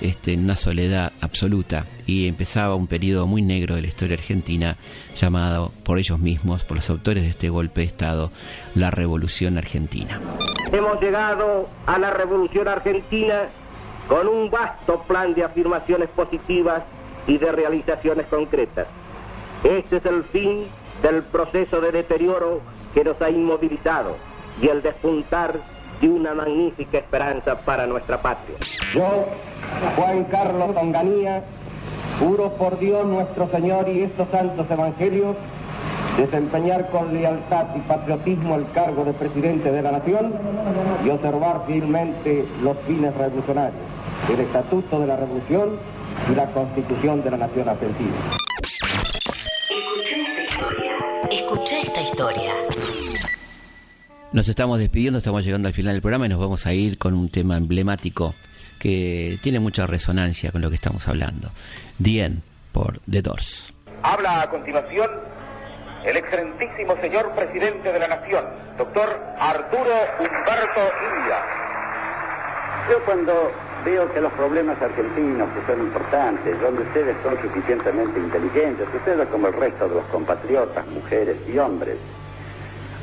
este, 0.00 0.34
en 0.34 0.44
una 0.44 0.56
soledad 0.56 1.12
absoluta, 1.20 1.86
y 2.06 2.28
empezaba 2.28 2.74
un 2.74 2.86
periodo 2.86 3.26
muy 3.26 3.42
negro 3.42 3.74
de 3.74 3.82
la 3.82 3.88
historia 3.88 4.16
argentina 4.16 4.76
llamado 5.16 5.72
por 5.84 5.98
ellos 5.98 6.18
mismos, 6.18 6.64
por 6.64 6.76
los 6.76 6.90
autores 6.90 7.24
de 7.24 7.30
este 7.30 7.48
golpe 7.48 7.80
de 7.82 7.86
Estado, 7.86 8.30
la 8.74 8.90
Revolución 8.90 9.58
Argentina. 9.58 10.20
Hemos 10.72 11.00
llegado 11.00 11.68
a 11.86 11.98
la 11.98 12.10
Revolución 12.10 12.68
Argentina 12.68 13.48
con 14.08 14.28
un 14.28 14.50
vasto 14.50 15.02
plan 15.06 15.34
de 15.34 15.44
afirmaciones 15.44 16.08
positivas 16.10 16.82
y 17.26 17.38
de 17.38 17.52
realizaciones 17.52 18.26
concretas. 18.26 18.86
Este 19.62 19.98
es 19.98 20.04
el 20.06 20.24
fin 20.24 20.64
del 21.02 21.22
proceso 21.22 21.80
de 21.80 21.92
deterioro 21.92 22.60
que 22.92 23.04
nos 23.04 23.20
ha 23.22 23.30
inmovilizado 23.30 24.16
y 24.60 24.68
el 24.68 24.82
despuntar 24.82 25.60
de 26.00 26.08
una 26.08 26.34
magnífica 26.34 26.98
esperanza 26.98 27.56
para 27.58 27.86
nuestra 27.86 28.20
patria. 28.20 28.56
Yo, 28.94 29.26
Juan 29.96 30.24
Carlos 30.24 30.70
Onganía, 30.76 31.42
juro 32.18 32.50
por 32.54 32.78
Dios 32.78 33.06
nuestro 33.06 33.48
Señor 33.50 33.88
y 33.88 34.02
estos 34.02 34.28
santos 34.30 34.66
evangelios 34.70 35.36
desempeñar 36.16 36.90
con 36.90 37.12
lealtad 37.14 37.66
y 37.74 37.80
patriotismo 37.80 38.56
el 38.56 38.70
cargo 38.72 39.04
de 39.04 39.12
presidente 39.12 39.70
de 39.70 39.82
la 39.82 39.92
nación 39.92 40.34
y 41.04 41.08
observar 41.08 41.62
fielmente 41.66 42.44
los 42.62 42.76
fines 42.86 43.14
revolucionarios, 43.16 43.80
el 44.32 44.40
estatuto 44.40 45.00
de 45.00 45.06
la 45.06 45.16
revolución 45.16 45.70
y 46.30 46.34
la 46.34 46.46
constitución 46.46 47.22
de 47.22 47.30
la 47.30 47.36
nación 47.38 47.68
argentina. 47.68 48.10
Escucha 51.30 51.80
esta 51.80 52.02
historia. 52.02 52.52
Nos 54.32 54.48
estamos 54.48 54.78
despidiendo, 54.78 55.18
estamos 55.18 55.44
llegando 55.44 55.66
al 55.66 55.74
final 55.74 55.94
del 55.94 56.02
programa 56.02 56.26
y 56.26 56.28
nos 56.28 56.38
vamos 56.38 56.64
a 56.64 56.72
ir 56.72 56.98
con 56.98 57.14
un 57.14 57.30
tema 57.30 57.56
emblemático 57.56 58.32
que 58.78 59.36
tiene 59.42 59.58
mucha 59.58 59.88
resonancia 59.88 60.52
con 60.52 60.62
lo 60.62 60.68
que 60.68 60.76
estamos 60.76 61.08
hablando. 61.08 61.50
Dien 61.98 62.40
por 62.70 63.00
The 63.10 63.22
Doors. 63.22 63.74
Habla 64.04 64.42
a 64.42 64.50
continuación 64.50 65.10
el 66.04 66.16
excelentísimo 66.16 66.94
señor 67.00 67.34
presidente 67.34 67.92
de 67.92 67.98
la 67.98 68.06
Nación, 68.06 68.44
doctor 68.78 69.20
Arturo 69.36 69.96
Humberto 70.20 70.80
India. 71.10 71.38
Yo 72.88 73.04
cuando 73.04 73.50
veo 73.84 74.12
que 74.12 74.20
los 74.20 74.32
problemas 74.34 74.80
argentinos, 74.80 75.48
que 75.54 75.66
son 75.66 75.80
importantes, 75.80 76.60
donde 76.60 76.82
ustedes 76.82 77.16
son 77.24 77.36
suficientemente 77.42 78.20
inteligentes, 78.20 78.86
ustedes 78.94 79.28
como 79.28 79.48
el 79.48 79.54
resto 79.54 79.88
de 79.88 79.96
los 79.96 80.04
compatriotas, 80.06 80.86
mujeres 80.86 81.36
y 81.52 81.58
hombres, 81.58 81.96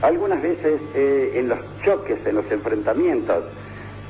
algunas 0.02 0.42
veces 0.42 0.82
eh, 0.94 1.34
en 1.36 1.50
los 1.50 1.60
choques, 1.84 2.20
en 2.26 2.36
los 2.36 2.52
enfrentamientos, 2.52 3.46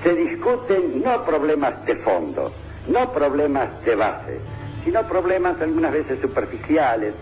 se 0.03 0.13
discuten 0.13 1.01
no 1.03 1.25
problemas 1.25 1.85
de 1.85 1.95
fondo, 1.97 2.51
no 2.87 3.11
problemas 3.11 3.83
de 3.83 3.95
base, 3.95 4.39
sino 4.83 5.07
problemas 5.07 5.59
algunas 5.61 5.91
veces 5.91 6.19
superficiales, 6.21 7.13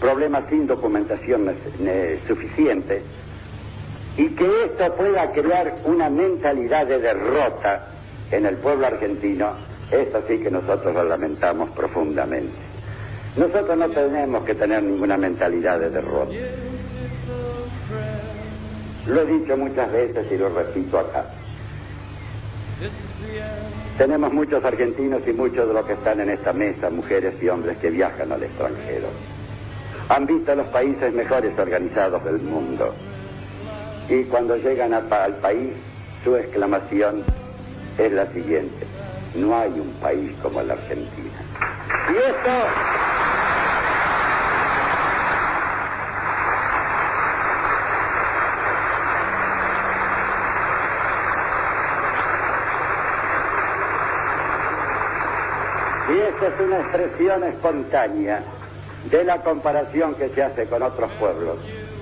problemas 0.00 0.44
sin 0.48 0.66
documentación 0.66 1.52
suficiente, 2.26 3.02
y 4.16 4.28
que 4.34 4.64
esto 4.64 4.94
pueda 4.94 5.30
crear 5.30 5.72
una 5.84 6.10
mentalidad 6.10 6.86
de 6.86 6.98
derrota 6.98 7.86
en 8.30 8.46
el 8.46 8.56
pueblo 8.56 8.86
argentino, 8.86 9.52
eso 9.90 10.22
sí 10.28 10.38
que 10.38 10.50
nosotros 10.50 10.94
lo 10.94 11.04
lamentamos 11.04 11.70
profundamente. 11.70 12.54
Nosotros 13.36 13.78
no 13.78 13.88
tenemos 13.88 14.44
que 14.44 14.54
tener 14.54 14.82
ninguna 14.82 15.16
mentalidad 15.16 15.78
de 15.78 15.90
derrota. 15.90 16.34
Lo 19.08 19.22
he 19.22 19.26
dicho 19.26 19.56
muchas 19.56 19.90
veces 19.90 20.26
y 20.30 20.36
lo 20.36 20.50
repito 20.50 20.98
acá. 20.98 21.24
Tenemos 23.96 24.32
muchos 24.32 24.64
argentinos 24.64 25.22
y 25.26 25.32
muchos 25.32 25.66
de 25.66 25.74
los 25.74 25.84
que 25.84 25.94
están 25.94 26.20
en 26.20 26.30
esta 26.30 26.52
mesa, 26.52 26.90
mujeres 26.90 27.34
y 27.42 27.48
hombres 27.48 27.78
que 27.78 27.90
viajan 27.90 28.30
al 28.30 28.42
extranjero. 28.42 29.08
Han 30.10 30.26
visto 30.26 30.54
los 30.54 30.66
países 30.68 31.12
mejores 31.12 31.58
organizados 31.58 32.22
del 32.24 32.38
mundo. 32.40 32.94
Y 34.08 34.24
cuando 34.24 34.56
llegan 34.56 34.92
al 34.94 35.04
país, 35.06 35.72
su 36.22 36.36
exclamación 36.36 37.24
es 37.96 38.12
la 38.12 38.30
siguiente. 38.32 38.86
No 39.34 39.56
hay 39.56 39.70
un 39.70 39.92
país 40.00 40.32
como 40.42 40.62
la 40.62 40.74
Argentina. 40.74 41.38
Y 42.10 42.16
esto 42.16 42.66
Y 56.08 56.18
esta 56.20 56.37
es 56.48 56.60
una 56.60 56.80
expresión 56.80 57.44
espontánea 57.44 58.42
de 59.10 59.24
la 59.24 59.42
comparación 59.42 60.14
que 60.14 60.28
se 60.30 60.42
hace 60.42 60.66
con 60.66 60.82
otros 60.82 61.10
pueblos. 61.18 61.58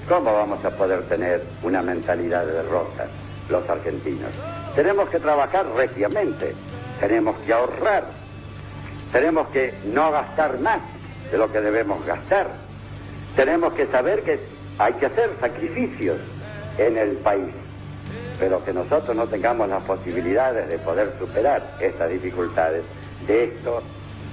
¿Cómo 0.09 0.33
vamos 0.33 0.65
a 0.65 0.71
poder 0.71 1.03
tener 1.09 1.43
una 1.63 1.83
mentalidad 1.83 2.47
de 2.47 2.53
derrota 2.53 3.07
los 3.49 3.69
argentinos? 3.69 4.31
Tenemos 4.75 5.09
que 5.09 5.19
trabajar 5.19 5.67
reciamente, 5.75 6.55
tenemos 7.01 7.37
que 7.39 7.53
ahorrar, 7.53 8.05
tenemos 9.13 9.49
que 9.49 9.75
no 9.87 10.13
gastar 10.13 10.61
más 10.61 10.79
de 11.31 11.39
lo 11.39 11.51
que 11.51 11.61
debemos 11.61 12.05
gastar, 12.07 12.47
tenemos 13.35 13.73
que 13.73 13.87
saber 13.87 14.23
que 14.23 14.39
hay 14.79 14.93
que 14.95 15.07
hacer 15.07 15.31
sacrificios 15.41 16.19
en 16.79 16.97
el 16.97 17.17
país, 17.17 17.53
pero 18.39 18.65
que 18.65 18.73
nosotros 18.73 19.17
no 19.17 19.27
tengamos 19.27 19.69
las 19.69 19.83
posibilidades 19.83 20.69
de 20.69 20.79
poder 20.79 21.13
superar 21.19 21.63
estas 21.81 22.11
dificultades. 22.11 22.85
De 23.27 23.45
esto 23.45 23.83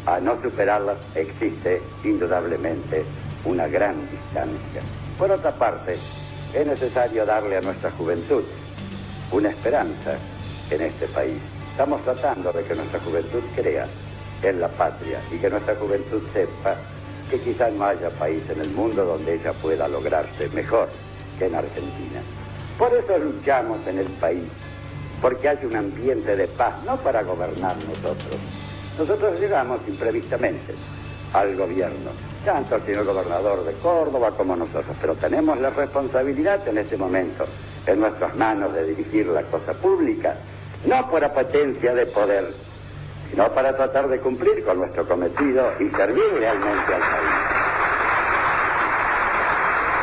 a 0.05 0.19
no 0.19 0.41
superarlas 0.41 0.97
existe 1.15 1.81
indudablemente 2.03 3.05
una 3.45 3.67
gran 3.67 4.09
distancia. 4.09 4.81
Por 5.17 5.31
otra 5.31 5.51
parte, 5.51 5.93
es 6.53 6.67
necesario 6.67 7.25
darle 7.25 7.57
a 7.57 7.61
nuestra 7.61 7.91
juventud 7.91 8.43
una 9.31 9.49
esperanza 9.49 10.17
en 10.69 10.81
este 10.81 11.07
país. 11.07 11.37
Estamos 11.71 12.03
tratando 12.03 12.51
de 12.51 12.63
que 12.63 12.75
nuestra 12.75 12.99
juventud 12.99 13.41
crea 13.55 13.85
en 14.41 14.59
la 14.59 14.67
patria 14.67 15.19
y 15.31 15.37
que 15.37 15.49
nuestra 15.49 15.75
juventud 15.75 16.21
sepa 16.33 16.75
que 17.29 17.39
quizás 17.39 17.73
no 17.73 17.85
haya 17.85 18.09
país 18.11 18.43
en 18.49 18.61
el 18.61 18.69
mundo 18.71 19.05
donde 19.05 19.35
ella 19.35 19.53
pueda 19.53 19.87
lograrse 19.87 20.49
mejor 20.49 20.89
que 21.39 21.45
en 21.45 21.55
Argentina. 21.55 22.21
Por 22.77 22.89
eso 22.93 23.17
luchamos 23.17 23.79
en 23.87 23.99
el 23.99 24.07
país, 24.19 24.51
porque 25.21 25.49
hay 25.49 25.65
un 25.65 25.75
ambiente 25.75 26.35
de 26.35 26.47
paz, 26.47 26.75
no 26.85 26.97
para 26.97 27.23
gobernar 27.23 27.75
nosotros, 27.85 28.37
nosotros 28.97 29.39
llegamos 29.39 29.79
imprevistamente 29.87 30.75
al 31.33 31.55
gobierno, 31.55 32.11
tanto 32.45 32.75
el 32.75 32.83
señor 32.83 33.05
gobernador 33.05 33.65
de 33.65 33.73
Córdoba 33.73 34.31
como 34.31 34.55
nosotros, 34.55 34.95
pero 35.01 35.15
tenemos 35.15 35.59
la 35.59 35.71
responsabilidad 35.71 36.67
en 36.67 36.77
este 36.77 36.95
momento 36.95 37.43
en 37.87 37.99
nuestras 37.99 38.35
manos 38.35 38.73
de 38.73 38.85
dirigir 38.85 39.27
la 39.27 39.43
cosa 39.43 39.73
pública, 39.73 40.35
no 40.85 41.09
por 41.09 41.23
apetencia 41.23 41.93
de 41.95 42.05
poder, 42.05 42.45
sino 43.29 43.51
para 43.51 43.75
tratar 43.75 44.07
de 44.09 44.19
cumplir 44.19 44.63
con 44.63 44.77
nuestro 44.77 45.07
cometido 45.07 45.71
y 45.79 45.89
servir 45.89 46.33
realmente 46.37 46.93
al 46.93 47.01
país. 47.01 47.33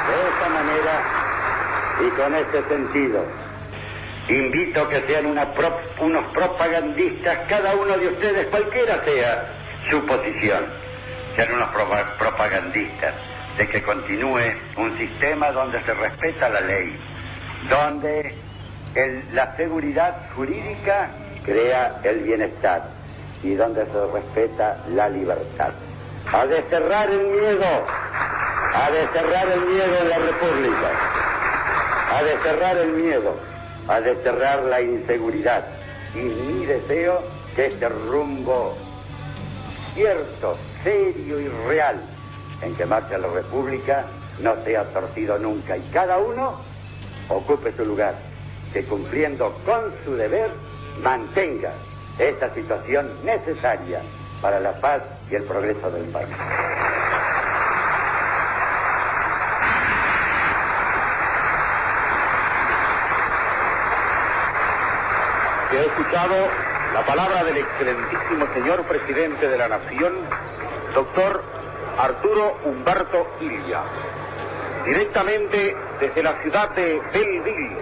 De 0.08 0.28
esta 0.28 0.48
manera 0.48 1.20
y 2.00 2.10
con 2.10 2.34
este 2.34 2.68
sentido, 2.68 3.22
Invito 4.30 4.82
a 4.82 4.88
que 4.88 5.00
sean 5.08 5.26
unos 5.26 6.24
propagandistas, 6.32 7.36
cada 7.48 7.74
uno 7.74 7.98
de 7.98 8.06
ustedes, 8.10 8.46
cualquiera 8.46 9.04
sea 9.04 9.44
su 9.90 10.06
posición, 10.06 10.66
sean 11.34 11.52
unos 11.54 11.68
propagandistas 12.16 13.14
de 13.58 13.68
que 13.68 13.82
continúe 13.82 14.54
un 14.76 14.96
sistema 14.96 15.50
donde 15.50 15.82
se 15.82 15.94
respeta 15.94 16.48
la 16.48 16.60
ley, 16.60 16.96
donde 17.68 18.32
la 19.32 19.56
seguridad 19.56 20.14
jurídica 20.36 21.10
crea 21.44 21.96
el 22.04 22.20
bienestar 22.20 22.84
y 23.42 23.54
donde 23.54 23.84
se 23.86 24.06
respeta 24.12 24.76
la 24.90 25.08
libertad. 25.08 25.72
A 26.32 26.46
desterrar 26.46 27.10
el 27.10 27.26
miedo, 27.26 27.84
a 28.74 28.90
desterrar 28.92 29.48
el 29.48 29.66
miedo 29.66 29.98
en 30.02 30.08
la 30.08 30.18
República, 30.18 30.90
a 32.12 32.22
desterrar 32.22 32.76
el 32.76 32.92
miedo 32.92 33.59
a 33.90 34.00
desterrar 34.00 34.64
la 34.64 34.80
inseguridad. 34.80 35.64
Y 36.14 36.18
mi 36.18 36.64
deseo 36.64 37.20
que 37.56 37.66
este 37.66 37.88
rumbo 37.88 38.76
cierto, 39.94 40.56
serio 40.84 41.40
y 41.40 41.48
real 41.68 42.00
en 42.62 42.74
que 42.76 42.86
marcha 42.86 43.18
la 43.18 43.28
República 43.28 44.04
no 44.40 44.54
sea 44.64 44.84
torcido 44.88 45.38
nunca 45.38 45.76
y 45.76 45.82
cada 45.92 46.18
uno 46.18 46.54
ocupe 47.28 47.72
su 47.72 47.84
lugar, 47.84 48.14
que 48.72 48.84
cumpliendo 48.84 49.52
con 49.66 49.92
su 50.04 50.14
deber 50.14 50.50
mantenga 51.02 51.72
esta 52.18 52.54
situación 52.54 53.10
necesaria 53.24 54.02
para 54.40 54.60
la 54.60 54.72
paz 54.80 55.02
y 55.30 55.34
el 55.34 55.42
progreso 55.44 55.90
del 55.90 56.04
país. 56.04 56.28
Se 65.70 65.78
ha 65.78 65.82
escuchado 65.82 66.34
la 66.92 67.06
palabra 67.06 67.44
del 67.44 67.58
excelentísimo 67.58 68.52
señor 68.52 68.82
presidente 68.86 69.48
de 69.48 69.56
la 69.56 69.68
Nación, 69.68 70.14
doctor 70.92 71.44
Arturo 71.96 72.56
Humberto 72.64 73.26
Ilia, 73.40 73.82
directamente 74.84 75.76
desde 76.00 76.22
la 76.24 76.42
ciudad 76.42 76.70
de 76.70 77.00
Belleville, 77.12 77.76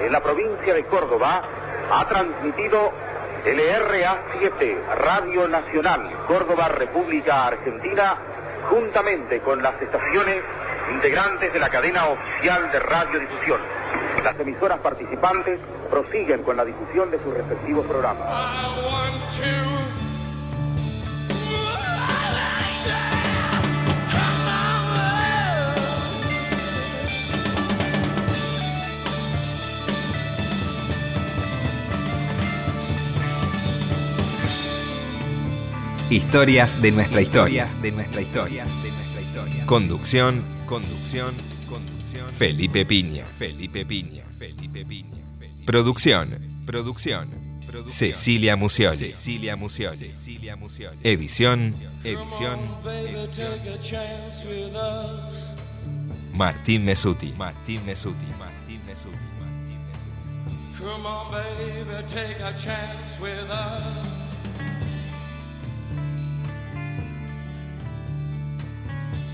en 0.00 0.12
la 0.12 0.20
provincia 0.20 0.74
de 0.74 0.84
Córdoba, 0.84 1.48
ha 1.90 2.04
transmitido 2.06 2.92
LRA7, 3.46 4.84
Radio 4.96 5.48
Nacional, 5.48 6.02
Córdoba, 6.26 6.68
República 6.68 7.46
Argentina, 7.46 8.16
juntamente 8.68 9.40
con 9.40 9.62
las 9.62 9.80
estaciones 9.80 10.44
integrantes 10.92 11.52
de 11.54 11.58
la 11.58 11.70
cadena 11.70 12.08
oficial 12.08 12.70
de 12.70 12.80
radiodifusión. 12.80 13.60
Las 14.24 14.40
emisoras 14.40 14.80
participantes 14.80 15.60
prosiguen 15.90 16.42
con 16.44 16.56
la 16.56 16.64
difusión 16.64 17.10
de 17.10 17.18
sus 17.18 17.34
respectivos 17.34 17.84
programas. 17.84 18.26
Historias 36.08 36.80
de 36.80 36.92
nuestra 36.92 37.20
historia. 37.20 37.66
de 37.82 37.92
nuestra 37.92 38.22
historia. 38.22 38.64
Conducción, 39.66 40.42
conducción. 40.64 41.53
Felipe 42.32 42.84
Piña. 42.84 43.24
Felipe 43.24 43.84
Piña. 43.84 44.24
Felipe 44.38 44.84
Piña. 44.84 45.16
Producción, 45.64 46.38
producción. 46.66 47.28
Cecilia 47.88 48.56
Musioli. 48.56 48.96
Cecilia 48.96 49.56
Musioli. 49.56 49.96
Cecilia 49.96 50.56
Musioli. 50.56 50.96
Edición, 51.02 51.74
edición, 52.04 52.58
edición. 52.84 53.54
Martín 56.32 56.84
Mesuti. 56.84 57.32
Martín 57.36 57.84
Mesuti. 57.84 58.26
Martín 58.38 58.80
Mesuti. 58.86 59.16
Come 60.78 61.06
on, 61.06 61.32
baby, 61.32 62.04
take 62.06 62.40
a 62.40 62.52
chance 62.58 63.18
with 63.20 63.50
us. 63.50 63.82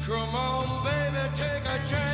Come 0.06 0.34
on, 0.34 0.84
baby, 0.84 1.28
take 1.34 1.66
a 1.66 1.88
chance 1.88 2.09